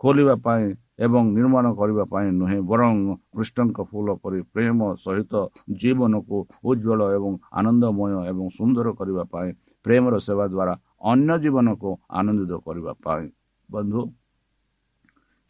ଖୋଲିବା 0.00 0.34
ପାଇଁ 0.44 0.64
ଏବଂ 1.06 1.24
ନିର୍ମାଣ 1.36 1.66
କରିବା 1.80 2.04
ପାଇଁ 2.12 2.28
ନୁହେଁ 2.40 2.58
ବରଂ 2.70 2.94
କୃଷ୍ଣଙ୍କ 3.34 3.78
ଫୁଲ 3.90 4.08
ପରି 4.22 4.38
ପ୍ରେମ 4.54 4.78
ସହିତ 5.04 5.32
ଜୀବନକୁ 5.80 6.38
ଉଜ୍ଜଳ 6.68 7.00
ଏବଂ 7.16 7.32
ଆନନ୍ଦମୟ 7.58 8.12
ଏବଂ 8.30 8.44
ସୁନ୍ଦର 8.58 8.86
କରିବା 8.98 9.24
ପାଇଁ 9.32 9.48
ପ୍ରେମର 9.84 10.14
ସେବା 10.26 10.44
ଦ୍ୱାରା 10.52 10.74
ଅନ୍ୟ 11.12 11.32
ଜୀବନକୁ 11.44 11.90
ଆନନ୍ଦିତ 12.18 12.52
କରିବା 12.66 12.92
ପାଇଁ। 13.04 13.26
ବନ୍ଧୁ 13.68 14.00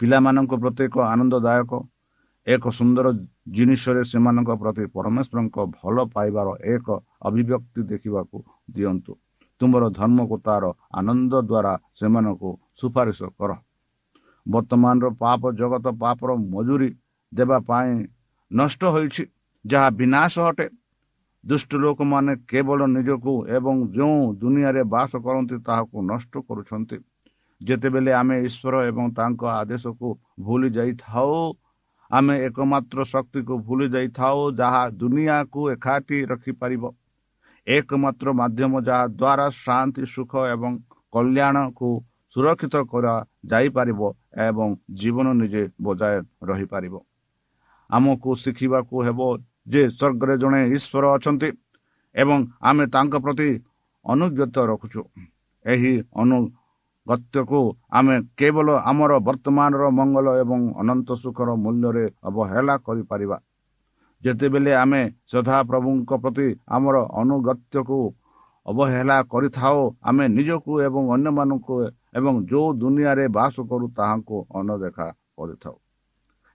ପିଲାମାନଙ୍କ 0.00 0.52
ପ୍ରତି 0.62 0.83
ଏକ 0.88 0.96
ଆନନ୍ଦଦାୟକ 1.14 1.72
ଏକ 2.54 2.64
ସୁନ୍ଦର 2.78 3.06
ଜିନିଷରେ 3.56 4.02
ସେମାନଙ୍କ 4.10 4.50
ପ୍ରତି 4.62 4.84
ପରମେଶ୍ୱରଙ୍କ 4.94 5.56
ଭଲ 5.78 5.96
ପାଇବାର 6.14 6.48
ଏକ 6.74 6.86
ଅଭିବ୍ୟକ୍ତି 7.28 7.80
ଦେଖିବାକୁ 7.92 8.36
ଦିଅନ୍ତୁ। 8.74 9.12
ତୁମର 9.60 9.84
ଧର୍ମକୁ 9.98 10.36
ତାର 10.46 10.64
ଆନନ୍ଦ 10.98 11.32
ଦ୍ୱାରା 11.50 11.72
ସେମାନଙ୍କୁ 11.98 12.50
ସୁପାରିଶ 12.80 13.20
କର। 13.38 13.50
ବର୍ତ୍ତମାନର 14.46 15.06
ପାପ 15.22 15.42
ଜଗତ 15.60 15.86
ପାପର 16.02 16.30
ମଜୁରୀ 16.54 16.90
ଦେବା 17.32 17.58
ପାଇଁ 17.68 17.90
ନଷ୍ଟ 18.50 18.82
ହୋଇଛି 18.94 19.22
ଯାହା 19.64 19.88
ବିନାଶ 20.00 20.34
ଅଟେ। 20.50 20.66
ଦୁଷ୍ଟ 21.44 21.70
ଲୋକମାନେ 21.82 22.32
କେବଳ 22.50 22.80
ନିଜକୁ 22.96 23.32
ଏବଂ 23.56 23.74
ଯେଉଁ 23.96 24.18
ଦୁନିଆରେ 24.40 24.82
ବାସ 24.94 25.12
କରନ୍ତି 25.24 25.56
ତାହାକୁ 25.66 25.96
ନଷ୍ଟ 26.10 26.32
କରୁଛନ୍ତି। 26.48 26.96
ଯେତେବେଳେ 27.60 28.12
ଆମେ 28.20 28.36
ଈଶ୍ୱର 28.48 28.74
ଏବଂ 28.90 29.04
ତାଙ୍କ 29.18 29.42
ଆଦେଶକୁ 29.60 30.08
ଭୁଲି 30.44 30.68
ଯାଇଥାଉ 30.76 31.34
ଆମେ 32.10 32.34
ଏକମାତ୍ର 32.46 32.98
ଶକ୍ତିକୁ 33.12 33.54
ଭୁଲି 33.66 33.86
ଯାଇଥାଉ 33.94 34.38
ଯାହା 34.60 34.82
ଦୁନିଆକୁ 35.00 35.60
ଏକାଠି 35.74 36.18
ରଖିପାରିବ। 36.30 36.84
ଏକମାତ୍ର 37.66 38.28
ମାଧ୍ୟମ 38.40 38.72
ଯାହା 38.88 39.04
ଦ୍ୱାରା 39.20 39.46
ଶାନ୍ତି 39.64 40.04
ସୁଖ 40.14 40.32
ଏବଂ 40.54 40.72
କଲ୍ୟାଣକୁ 41.12 41.88
ସୁରକ୍ଷିତ 42.36 42.76
କରାଯାଇପାରିବ 42.92 44.00
ଏବଂ 44.48 44.68
ଜୀବନ 44.98 45.26
ନିଜେ 45.40 45.62
ବଜାୟ 45.84 46.16
ରହିପାରିବ। 46.48 46.94
ଆମକୁ 47.90 48.30
ଶିଖିବାକୁ 48.42 48.96
ହେବ 49.06 49.20
ଯେ 49.72 49.82
ସ୍ୱର୍ଗରେ 49.90 50.34
ଜଣେ 50.42 50.60
ଈଶ୍ୱର 50.76 51.04
ଅଛନ୍ତି 51.16 51.48
ଏବଂ 52.14 52.38
ଆମେ 52.68 52.84
ତାଙ୍କ 52.94 53.14
ପ୍ରତି 53.24 53.50
ଅନୁଗତ 54.04 54.56
ରଖୁଛୁ। 54.70 55.02
ଏହି 55.64 55.92
ଅନୁଗତ୍ୟକୁ 57.06 57.60
ଆମେ 57.90 58.14
କେବଳ 58.38 58.68
ଆମର 58.90 59.12
ବର୍ତ୍ତମାନର 59.26 59.84
ମଙ୍ଗଳ 59.90 60.26
ଏବଂ 60.42 60.60
ଅନନ୍ତ 60.80 61.08
ସୁଖର 61.22 61.50
ମୂଲ୍ୟରେ 61.64 62.04
ଅବହେଳା 62.28 62.74
କରିପାରିବା। 62.86 63.38
ଯେତେବେଳେ 64.22 64.72
ଆମେ 64.82 65.02
ସଦାପ୍ରଭୁଙ୍କ 65.32 66.10
ପ୍ରତି 66.22 66.48
ଆମର 66.68 66.96
ଅନୁଗତ୍ୟକୁ 67.20 68.00
ଅବହେଳା 68.66 69.16
କରିଥାଉ 69.32 69.78
ଆମେ 70.08 70.24
ନିଜକୁ 70.36 70.72
ଏବଂ 70.86 71.02
ଅନ୍ୟମାନଙ୍କୁ 71.14 71.74
ଏବଂ 72.18 72.34
ଯେଉଁ 72.50 72.68
ଦୁନିଆରେ 72.80 73.26
ବାସ 73.36 73.54
କରୁ 73.70 73.86
ତାହାକୁ 73.96 74.36
ଅନଦେଖା 74.58 75.08
କରିଥାଉ। 75.36 75.76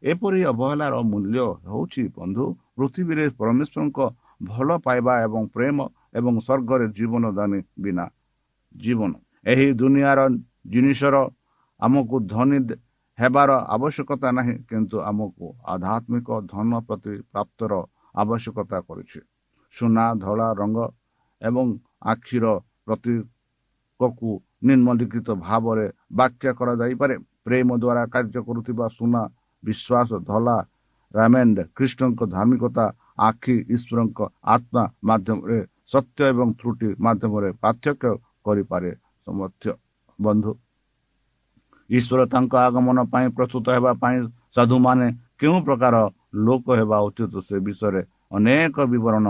ଏପରି 0.03 0.41
ଅବହେଳାର 0.51 0.95
ମୂଲ୍ୟ 1.11 1.37
ହେଉଛି 1.65 2.03
ବନ୍ଧୁ 2.17 2.45
ପୃଥିବୀରେ 2.77 3.25
ପରମେଶ୍ୱରଙ୍କ 3.39 3.99
ଭଲ 4.49 4.69
ପାଇବା 4.85 5.13
ଏବଂ 5.25 5.41
ପ୍ରେମ 5.55 5.77
ଏବଂ 6.19 6.33
ସ୍ୱର୍ଗରେ 6.45 6.85
ଜୀବନ 6.97 7.23
ଦାନୀ 7.37 7.59
ବିନା 7.83 8.05
ଜୀବନ। 8.75 9.11
ଏହି 9.45 9.67
ଦୁନିଆର 9.75 10.21
ଜିନିଷର 10.73 11.15
ଆମକୁ 11.79 12.17
ଧନୀ 12.27 12.59
ହେବାର 13.19 13.51
ଆବଶ୍ୟକତା 13.75 14.29
ନାହିଁ 14.37 14.55
କିନ୍ତୁ 14.69 14.97
ଆମକୁ 15.09 15.45
ଆଧ୍ୟାତ୍ମିକ 15.65 16.29
ଧନ 16.47 16.71
ପ୍ରତି 16.87 17.13
ପ୍ରାପ୍ତର 17.31 17.73
ଆବଶ୍ୟକତା 18.15 18.77
କରିଛି 18.87 19.19
ସୁନା 19.75 20.05
ଧଳା 20.17 20.47
ରଙ୍ଗ 20.55 20.79
ଏବଂ 21.41 21.67
ଆଖିର 22.05 22.45
ପ୍ରତୀକକୁ 22.85 24.31
ନିମ୍ନଲିଖିତ 24.65 25.29
ଭାବରେ 25.41 25.85
ବ୍ୟାଖ୍ୟା 26.13 26.51
କରାଯାଇପାରେ 26.59 27.15
ପ୍ରେମ 27.45 27.69
ଦ୍ୱାରା 27.75 28.03
କାର୍ଯ୍ୟ 28.13 28.41
କରୁଥିବା 28.43 28.85
ସୁନା 28.89 29.21
ବିଶ୍ୱାସ 29.63 30.09
ଧଳା 30.23 30.57
ରାମେଣ୍ଡ 31.13 31.57
ଖ୍ରୀଷ୍ଟଙ୍କ 31.73 32.21
ଧାର୍ମିକତା 32.27 32.85
ଆଖି 33.19 33.55
ଈଶ୍ୱରଙ୍କ 33.75 34.19
ଆତ୍ମା 34.47 34.83
ମାଧ୍ୟମରେ 35.03 35.59
ସତ୍ୟ 35.87 36.19
ଏବଂ 36.25 36.47
ତ୍ରୁଟି 36.55 36.89
ମାଧ୍ୟମରେ 36.99 37.49
ପାର୍ଥକ୍ୟ 37.63 38.11
କରିପାରେ 38.45 38.91
ସମର୍ଥ୍ୟ 39.27 39.71
ବନ୍ଧୁ। 40.19 40.51
ଈଶ୍ୱର 41.89 42.19
ତାଙ୍କ 42.33 42.53
ଆଗମନ 42.67 42.97
ପାଇଁ 43.13 43.27
ପ୍ରସ୍ତୁତ 43.37 43.65
ହେବା 43.75 43.91
ପାଇଁ 44.01 44.17
ସାଧୁମାନେ 44.55 45.07
କେଉଁ 45.39 45.57
ପ୍ରକାର 45.67 45.95
ଲୋକ 46.45 46.65
ହେବା 46.79 46.97
ଉଚିତ 47.07 47.33
ସେ 47.47 47.55
ବିଷୟରେ 47.65 48.01
ଅନେକ 48.35 48.75
ବିବରଣ 48.91 49.25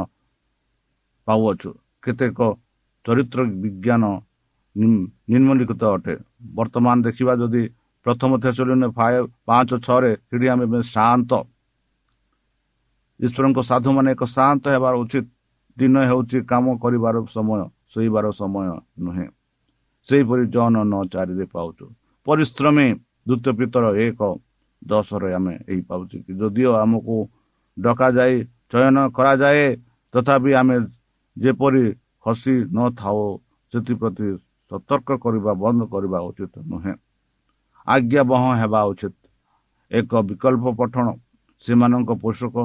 ପାଉଅଛୁ। 1.28 1.70
କେତେକ 2.04 2.40
ଚରିତ୍ର 3.06 3.40
ବିଜ୍ଞାନ 3.64 4.04
ନିମ୍ନଲିଖିତ 5.32 5.84
ଅଟେ। 5.96 6.14
ବର୍ତ୍ତମାନ 6.58 6.96
ଦେଖିବା 7.08 7.34
ଯଦି 7.42 7.64
ପ୍ରଥମ 8.06 8.32
ଥେସଲିନ 8.44 8.84
ପାଞ୍ଚ 9.48 9.70
ଛଅରେ 9.86 10.12
ସେଠି 10.28 10.48
ଆମେ 10.54 10.66
ଶାନ୍ତ। 10.94 11.32
ଈଶ୍ୱରଙ୍କ 13.20 13.60
ସାଧୁମାନେ 13.70 14.10
ଏକ 14.16 14.24
ଶାନ୍ତ 14.36 14.64
ହେବାର 14.76 14.94
ଉଚିତ। 15.04 15.26
ଦିନ 15.78 15.96
ହେଉଛି 16.10 16.38
କାମ 16.52 16.66
କରିବାର 16.84 17.16
ସମୟ 17.36 17.62
ଶୋଇବାର 17.92 18.26
ସମୟ 18.40 18.68
ନୁହେଁ। 19.06 19.28
ସେହିପରି 20.08 20.44
ଜନ 20.54 20.76
ନଅ 20.92 21.02
ଚାରିରେ 21.14 21.46
ପାଉଛୁ। 21.56 21.86
ପରିଶ୍ରମୀ 22.28 22.88
ଦ୍ୱିତୀୟ 23.28 23.52
ପିତର 23.60 23.86
ଏକ 24.06 24.20
ଦଶରେ 24.82 25.30
ଆମେ 25.38 25.54
ଏହି 25.72 25.82
ପାଉଛୁ 25.90 26.18
କି 26.26 26.32
ଯଦିଓ 26.40 26.72
ଆମକୁ 26.84 27.16
ଡକାଯାଇ 27.78 28.36
ଚୟନ 28.72 28.98
କରାଯାଏ 29.18 29.68
ତଥାପି 30.14 30.52
ଆମେ 30.62 30.76
ଯେପରି 31.38 31.84
ଖସି 32.24 32.56
ନଥାଉ 32.76 33.22
ସେଥିପ୍ରତି 33.74 34.30
ସତର୍କ 34.72 35.10
କରିବା 35.24 35.52
ବନ୍ଦ 35.64 35.82
କରିବା 35.94 36.20
ଉଚିତ 36.30 36.56
ନୁହେଁ। 36.72 36.94
ଆଜ୍ଞାବହ 37.88 38.44
ହେବା 38.62 38.82
ଉଚିତ। 38.92 39.16
ଏକ 39.92 40.12
ବିକଳ୍ପ 40.30 40.66
ପଠଣ 40.80 41.08
ସେମାନଙ୍କ 41.64 42.10
ପୋଷକ 42.24 42.56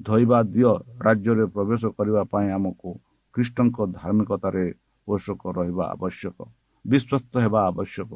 ଧୋଇବା 0.00 0.38
ଦିଅ 0.54 0.72
ରାଜ୍ୟରେ 1.06 1.44
ପ୍ରବେଶ 1.54 1.82
କରିବା 1.96 2.22
ପାଇଁ 2.32 2.48
ଆମକୁ 2.56 2.90
ଖ୍ରୀଷ୍ଟଙ୍କ 3.34 3.76
ଧାର୍ମିକତାରେ 3.98 4.64
ପୋଷକ 5.08 5.42
ରହିବା 5.58 5.84
ଆବଶ୍ୟକ। 5.94 6.38
ବିଶ୍ୱସ୍ତ 6.90 7.32
ହେବା 7.44 7.60
ଆବଶ୍ୟକ। 7.70 8.12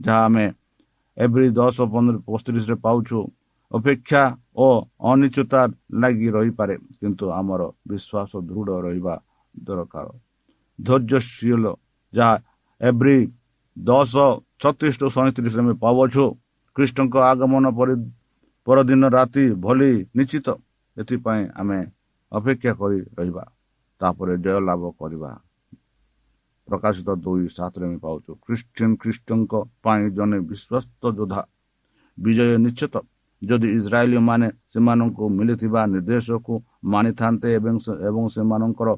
ଯାହା 0.00 0.20
ଆମେ 0.26 0.46
ଏଭଳି 1.16 1.48
ଦଶ 1.58 1.76
ପନ୍ଦର 1.92 2.16
ପଇଁତିରିଶରେ 2.26 2.76
ପାଉଛୁ 2.86 3.18
ଅପେକ୍ଷା 3.70 4.22
ଓ 4.56 4.66
ଅନିଶ୍ଚିତା 5.10 5.60
ଲାଗି 6.02 6.28
ରହିପାରେ 6.36 6.74
କିନ୍ତୁ 6.98 7.24
ଆମର 7.38 7.60
ବିଶ୍ୱାସ 7.90 8.30
ଦୃଢ଼ 8.48 8.70
ରହିବା 8.86 9.14
ଦରକାର। 9.54 10.06
ଧୈର୍ଯ୍ୟଶୀଳ 10.78 11.64
ଯାହା 12.12 12.34
ଏଭ୍ରି 12.80 13.18
ଦଶ 13.76 14.14
ଛତିଶ 14.62 14.94
ଟୁ 15.00 15.06
ସଇଁତିରିଶରେ 15.16 15.62
ଆମେ 15.64 15.74
ପାଉଛୁ 15.84 16.24
ଖ୍ରୀଷ୍ଟଙ୍କ 16.76 17.14
ଆଗମନ 17.30 17.64
ପରି 17.78 17.94
ପରଦିନ 18.66 19.02
ରାତି 19.16 19.44
ଭଲି 19.64 19.92
ନିଶ୍ଚିତ। 20.16 20.48
ଏଥିପାଇଁ 20.96 21.42
ଆମେ 21.60 21.78
ଅପେକ୍ଷା 22.32 22.72
କରି 22.80 22.98
ରହିବା 23.18 23.44
ତାପରେ 24.00 24.34
ଜୟ 24.44 24.58
ଲାଭ 24.68 24.82
କରିବା। 25.00 25.30
ପ୍ରକାଶିତ 26.70 27.08
ଦୁଇ 27.20 27.46
ସାତରେ 27.50 27.84
ଆମେ 27.86 27.98
ପାଉଛୁ 28.04 28.30
ଖ୍ରୀଷ୍ଟିଆନ 28.44 28.90
ଖ୍ରୀଷ୍ଟଙ୍କ 29.02 29.52
ପାଇଁ 29.84 30.04
ଜଣେ 30.16 30.38
ବିଶ୍ୱସ୍ତ 30.50 31.02
ଯୋଦ୍ଧା 31.16 31.42
ବିଜୟ 32.18 32.52
ନିଶ୍ଚିତ 32.64 32.94
ଯଦି 33.42 33.68
ଇସ୍ରାଏଲୀ 33.78 34.18
ମାନେ 34.22 34.48
ସେମାନଙ୍କୁ 34.72 35.24
ମିଳିଥିବା 35.36 35.82
ନିର୍ଦ୍ଦେଶକୁ 35.92 36.54
ମାନିଥାନ୍ତେ 36.92 37.48
ଏବଂ 37.58 37.76
ଏବଂ 38.08 38.24
ସେମାନଙ୍କର 38.34 38.88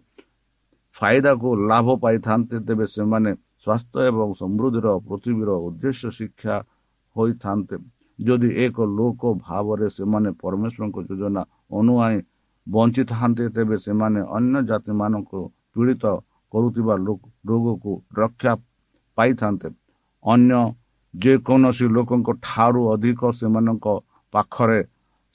ଫାଇଦାକୁ 0.96 1.48
ଲାଭ 1.70 1.86
ପାଇଥାନ୍ତେ 2.02 2.56
ତେବେ 2.66 2.86
ସେମାନେ 2.96 3.30
ସ୍ୱାସ୍ଥ୍ୟ 3.62 3.98
ଏବଂ 4.10 4.28
ସମୃଦ୍ଧିର 4.40 4.88
ପୃଥିବୀର 5.08 5.50
ଉଦ୍ଦେଶ୍ୟ 5.66 6.08
ଶିକ୍ଷା 6.18 6.56
ହୋଇଥାନ୍ତେ 7.16 7.76
ଯଦି 8.18 8.48
ଏକ 8.64 8.76
ଲୋକ 8.92 9.22
ଭାବରେ 9.44 9.86
ସେମାନେ 9.96 10.30
ପରମେଶ୍ୱରଙ୍କ 10.42 10.98
ଯୋଜନା 11.08 11.42
ଅନୁଆଇ 11.78 12.18
ବଞ୍ଚିଥାନ୍ତେ 12.66 13.44
ତେବେ 13.54 13.76
ସେମାନେ 13.86 14.20
ଅନ୍ୟ 14.36 14.56
ଜାତିମାନଙ୍କୁ 14.68 15.40
ପୀଡ଼ିତ 15.72 16.04
କରୁଥିବା 16.52 16.94
ରୋଗକୁ 17.48 17.92
ରକ୍ଷା 18.20 18.52
ପାଇଥାନ୍ତେ। 19.18 19.68
ଅନ୍ୟ 20.24 20.60
ଯେକୌଣସି 21.14 21.86
ଲୋକଙ୍କ 21.96 22.28
ଠାରୁ 22.46 22.82
ଅଧିକ 22.94 23.20
ସେମାନଙ୍କ 23.38 23.86
ପାଖରେ 24.34 24.80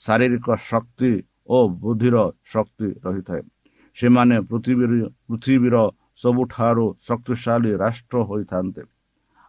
ଶାରୀରିକ 0.04 0.46
ଶକ୍ତି 0.70 1.12
ଓ 1.48 1.56
ବୁଦ୍ଧିର 1.82 2.16
ଶକ୍ତି 2.52 2.88
ରହିଥାଏ। 3.04 3.42
ସେମାନେ 3.96 4.36
ପୃଥିବୀର 4.50 4.92
ପୃଥିବୀର 5.28 5.76
ସବୁଠାରୁ 6.22 6.86
ଶକ୍ତିଶାଳୀ 7.08 7.72
ରାଷ୍ଟ୍ର 7.82 8.16
ହୋଇଥାନ୍ତେ। 8.30 8.82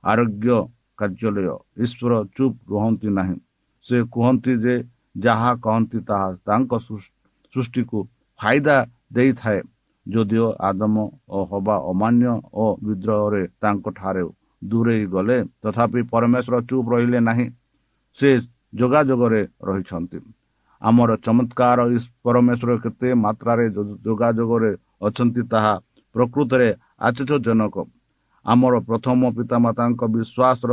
ଆରୋଗ୍ୟ 0.03 0.58
କାର୍ଯ୍ୟାଳୟ 0.99 1.55
ଈଶ୍ୱର 1.84 2.12
ଚୁପ୍ 2.36 2.58
ରୁହନ୍ତି 2.71 3.10
ନାହିଁ। 3.19 3.38
ସେ 3.86 3.97
କୁହନ୍ତି 4.13 4.53
ଯେ 4.63 4.75
ଯାହା 5.25 5.51
କହନ୍ତି 5.65 5.99
ତାହା 6.10 6.27
ତାଙ୍କ 6.47 6.71
ସୃଷ୍ଟିକୁ 7.53 7.99
ଫାଇଦା 8.39 8.77
ଦେଇଥାଏ। 9.13 9.62
ଯଦିଓ 10.09 10.47
ଆଦମ 10.67 10.95
ଓ 11.29 11.39
ହବା 11.51 11.75
ଅମାନ୍ୟ 11.91 12.33
ଓ 12.53 12.65
ବିଦ୍ରୋହରେ 12.85 13.43
ତାଙ୍କଠାରେ 13.61 14.23
ଦୂରେଇ 14.61 15.03
ଗଲେ 15.15 15.37
ତଥାପି 15.63 16.01
ପରମେଶ୍ୱର 16.13 16.55
ଚୁପ୍ 16.69 16.87
ରହିଲେ 16.93 17.19
ନାହିଁ 17.29 17.47
ସେ 18.19 18.29
ଯୋଗାଯୋଗରେ 18.79 19.41
ରହିଛନ୍ତି 19.67 20.19
ଆମର 20.81 21.09
ଚମତ୍କାର 21.25 21.79
ପରମେଶ୍ୱର 22.25 22.71
କେତେ 22.83 23.09
ମାତ୍ରାରେ 23.25 23.65
ଯୋଗାଯୋଗରେ 24.05 24.71
ଅଛନ୍ତି 25.07 25.41
ତାହା 25.51 25.73
ପ୍ରକୃତରେ 26.15 26.69
ଆଶ୍ଚର୍ଯ୍ୟଜନକ 27.07 27.75
ଆମର 28.45 28.73
ପ୍ରଥମ 28.89 29.19
ପିତାମାତାଙ୍କ 29.37 30.01
ବିଶ୍ୱାସର 30.15 30.71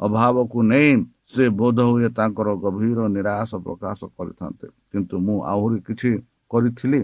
ଅଭାବକୁ 0.00 0.58
ନେଇ 0.70 0.90
ସେ 1.32 1.44
ବୋଧ 1.60 1.78
ହୁଏ 1.88 2.08
ତାଙ୍କର 2.18 2.48
ଗଭୀର 2.64 2.98
ନିରାଶ 3.16 3.50
ପ୍ରକାଶ 3.66 3.98
କରିଥାନ୍ତେ। 4.16 4.66
କିନ୍ତୁ 4.90 5.14
ମୁଁ 5.26 5.36
ଆହୁରି 5.52 5.78
କିଛି 5.86 6.10
କରିଥିଲି? 6.50 7.00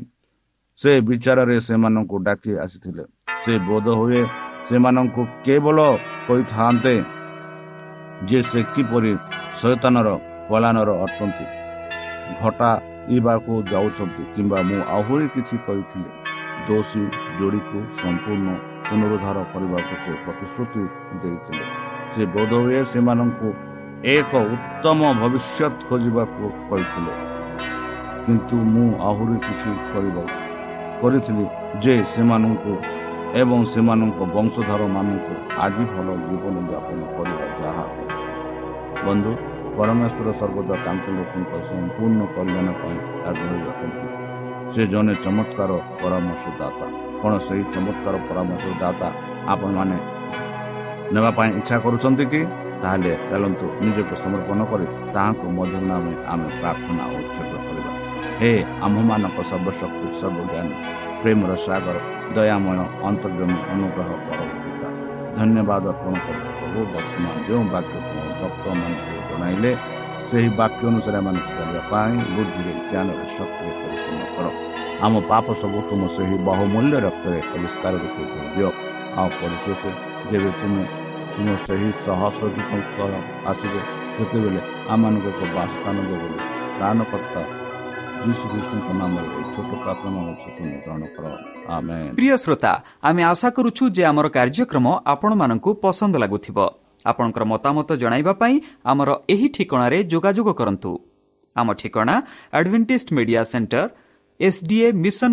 ସେ 0.80 0.92
ବିଚାରରେ 1.08 1.56
ସେମାନଙ୍କୁ 1.66 2.16
ଡାକି 2.26 2.52
ଆସିଥିଲେ। 2.64 3.04
ସେ 3.44 3.52
ବୋଧ 3.68 3.86
ହୁଏ 4.00 4.20
ସେମାନଙ୍କୁ 4.68 5.22
କେବଳ 5.44 5.78
କହିଥାନ୍ତେ 6.26 6.94
ଯେ 8.28 8.40
ସେ 8.50 8.60
କିପରି 8.74 9.12
ଶୈତାନର 9.60 10.08
ପଳାନର 10.48 10.90
ଅଟନ୍ତି 11.04 11.46
ଘଟାଇବାକୁ 12.40 13.52
ଯାଉଛନ୍ତି 13.72 14.22
କିମ୍ବା 14.34 14.58
ମୁଁ 14.68 14.80
ଆହୁରି 14.96 15.26
କିଛି 15.34 15.56
କହିଥିଲି। 15.66 16.10
ଦୋଷୀ 16.68 17.02
ଯୋଡ଼ିକୁ 17.38 17.78
ସମ୍ପୂର୍ଣ୍ଣ 18.00 18.48
ପୁନରୁଦ୍ଧାର 18.86 19.38
କରିବାକୁ 19.52 19.94
ସେ 20.04 20.12
ପ୍ରତିଶ୍ରୁତି 20.24 20.82
ଦେଇଥିଲେ। 21.22 21.64
ସେ 22.12 22.22
ବୋଧହୁଏ 22.34 22.80
ସେମାନଙ୍କୁ 22.92 23.48
ଏକ 24.16 24.32
ଉତ୍ତମ 24.54 25.00
ଭବିଷ୍ୟତ 25.20 25.74
ଖୋଜିବାକୁ 25.88 26.44
କହିଥିଲେ। 26.68 27.14
କିନ୍ତୁ 28.24 28.56
ମୁଁ 28.72 28.88
ଆହୁରି 29.08 29.36
କିଛି 29.46 29.70
କରିବାକୁ 29.92 30.45
କରିଥିଲି 31.00 31.44
ଯେ 31.82 31.94
ସେମାନଙ୍କୁ 32.14 32.72
ଏବଂ 33.40 33.60
ସେମାନଙ୍କ 33.72 34.18
ବଂଶଧରମାନଙ୍କୁ 34.34 35.34
ଆଜି 35.64 35.84
ଭଲ 35.92 36.08
ଜୀବନଯାପନ 36.28 37.00
କରିବା 37.14 37.46
ଯାହା 37.62 37.84
ବନ୍ଧୁ 39.06 39.32
ପରମେଶ୍ୱର 39.76 40.28
ସର୍ବଦା 40.40 40.74
ତାଙ୍କ 40.86 41.04
ଲୋକଙ୍କ 41.16 41.52
ସମ୍ପୂର୍ଣ୍ଣ 41.68 42.20
କଲ୍ୟାଣ 42.36 42.68
ପାଇଁ 42.80 42.96
ଆଗ୍ରହୀ 43.28 43.58
ଅଟନ୍ତି। 43.70 44.06
ସେ 44.74 44.82
ଜଣେ 44.92 45.14
ଚମତ୍କାର 45.24 45.70
ପରାମର୍ଶଦାତା। 46.02 46.86
କ'ଣ 47.20 47.32
ସେହି 47.46 47.62
ଚମତ୍କାର 47.74 48.14
ପରାମର୍ଶଦାତା 48.28 49.08
ଆପଣମାନେ 49.52 49.98
ନେବା 51.14 51.30
ପାଇଁ 51.38 51.50
ଇଚ୍ଛା 51.58 51.76
କରୁଛନ୍ତି 51.84 52.24
କି? 52.32 52.40
ତାହେଲେ 52.82 53.12
ଚାଲନ୍ତୁ 53.30 53.66
ନିଜକୁ 53.84 54.14
ସମର୍ପଣ 54.24 54.58
କରି 54.70 54.86
ତାହାଙ୍କୁ 55.14 55.46
ମଧ୍ୟ 55.56 55.78
ନାମେ 55.90 56.12
ଆମେ 56.32 56.48
ପ୍ରାର୍ଥନା 56.60 57.04
ଉତ୍ସର୍ଗ 57.16 57.38
କରିବା 57.38 57.45
ହେ 58.40 58.50
ଆମ୍ଭମାନଙ୍କ 58.86 59.38
ସର୍ବଶକ୍ତି 59.50 60.08
ସର୍ବଜ୍ଞାନ 60.20 60.68
ପ୍ରେମର 61.20 61.50
ସାଗର 61.66 61.96
ଦୟାମୟ 62.36 62.80
ଅନ୍ତର୍ଜମୀ 63.08 63.58
ଅନୁଗ୍ରହ 63.72 64.10
ପରବର୍ତ୍ତିତା 64.26 64.88
ଧନ୍ୟବାଦ 65.38 65.84
ଅର୍ପଣ 65.92 66.14
କରୁ 66.24 66.80
ବର୍ତ୍ତମାନ 66.94 67.36
ଯେଉଁ 67.46 67.64
ବାକ୍ୟ 67.74 67.96
ଭକ୍ତମାନଙ୍କୁ 68.40 69.14
ଜଣାଇଲେ 69.28 69.72
ସେହି 70.28 70.48
ବାକ୍ୟ 70.60 70.82
ଅନୁସାରେ 70.90 71.16
ଆମେ 71.20 71.40
ଚାଲିବା 71.56 71.82
ପାଇଁ 71.90 72.14
ବୁଦ୍ଧିରେ 72.34 72.72
ଜ୍ଞାନରେ 72.90 73.24
ଶକ୍ତିରେ 73.36 73.72
ପରିପୂର୍ଣ୍ଣ 73.80 74.22
କର। 74.34 74.46
ଆମ 75.04 75.14
ପାପ 75.30 75.46
ସବୁ 75.60 75.78
ତୁମ 75.88 76.02
ସେହି 76.16 76.36
ବହୁମୂଲ୍ୟ 76.48 76.96
ରକ୍ତରେ 77.06 77.38
ପରିଷ୍କାର 77.52 77.94
ରୂପେ 78.02 78.22
ଦିଅ। 78.54 78.70
ଆଉ 79.18 79.28
ପରିଶେଷ 79.40 79.82
ଯେବେ 80.30 80.50
ତୁମେ 80.60 80.84
ତୁମ 81.34 81.48
ସେହି 81.66 81.88
ସହସ୍ରଦୀପ 82.04 82.70
ସହ 82.96 83.12
ଆସିବେ 83.50 83.80
ସେତେବେଳେ 84.14 84.60
ଆମମାନଙ୍କୁ 84.92 85.28
ଏକ 85.32 85.40
ବାସସ୍ଥାନ 85.56 85.96
ଦେବ। 86.10 86.22
ପ୍ରାଣକର୍ତ୍ତା 86.78 87.42
ଯୀଶୁଖ୍ରୀଷ୍ଟଙ୍କ 88.26 88.88
ନାମରେ 89.00 89.28
ଏହି 89.32 89.44
ଛୋଟ 89.54 89.70
ପ୍ରାର୍ଥନା 89.82 90.20
ଅଛି 90.30 90.48
ତୁମେ 90.56 90.76
ଗ୍ରହଣ 90.84 91.02
କର 91.16 91.24
ଆମେ 91.76 91.98
ପ୍ରିୟ 92.16 92.34
ଶ୍ରୋତା 92.42 92.72
ଆମେ 93.08 93.22
ଆଶା 93.32 93.48
କରୁଛୁ 93.56 93.84
ଯେ 93.96 94.02
ଆମର 94.10 94.26
କାର୍ଯ୍ୟକ୍ରମ 94.36 94.86
ଆପଣମାନଙ୍କୁ 95.12 95.70
ପସନ୍ଦ 95.82 96.14
ଲାଗୁଥିବ 96.22 96.58
ଆପଣଙ୍କର 97.04 97.44
ମତାମତ 97.52 97.88
ଜଣାଇବା 98.02 98.32
ପାଇଁ 98.42 98.54
ଆମର 98.90 99.10
ଏହି 99.32 99.48
ଠିକଣାରେ 99.56 99.98
ଯୋଗାଯୋଗ 100.12 100.48
କରନ୍ତୁ 100.60 100.90
ଆମ 101.56 101.68
ଠିକଣା 101.80 102.14
Adventist 102.58 103.08
media 103.16 103.42
centre 103.52 103.82
SDA 104.40 104.88
mission 105.04 105.32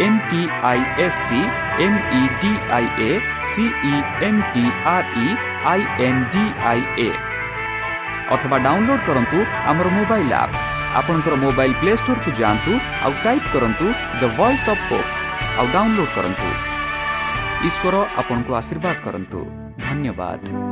D 0.00 0.42
I 0.62 0.80
A 0.98 1.08
C E 3.42 3.94
N 4.26 4.42
T 4.52 4.64
R 4.84 5.08
E 5.16 5.26
I 5.64 5.80
N 6.06 6.24
D 6.32 6.44
I 6.70 6.82
A 6.98 7.10
ଅଥବା 8.30 8.56
ଡାଉନଲୋଡ୍ 8.58 9.02
କରନ୍ତୁ 9.06 9.38
ଆମର 9.70 9.86
ମୋବାଇଲ୍ 9.88 10.32
ଆପ୍ 10.32 10.54
ଆପଣଙ୍କର 10.98 11.34
ମୋବାଇଲ୍ 11.44 11.74
ପ୍ଲେ 11.80 11.92
ଷ୍ଟୋରକୁ 11.96 12.30
ଯାଆନ୍ତୁ 12.40 12.72
ଆଉ 13.04 13.12
ଟାଇପ୍ 13.24 13.48
କରନ୍ତୁ 13.54 13.86
ଦ 14.20 14.22
ଭଏସ୍ 14.38 14.68
ଅଫ୍ 14.68 14.84
ହୋପ୍ 14.90 15.10
ଆଉ 15.58 15.66
ଡାଉନଲୋଡ୍ 15.72 16.12
କରନ୍ତୁ। 16.16 16.48
ଈଶ୍ୱର 17.68 17.94
ଆପଣଙ୍କୁ 18.16 18.52
ଆଶୀର୍ବାଦ 18.54 18.96
କରନ୍ତୁ। 19.04 19.38
ଧନ୍ୟବାଦ। 19.80 20.71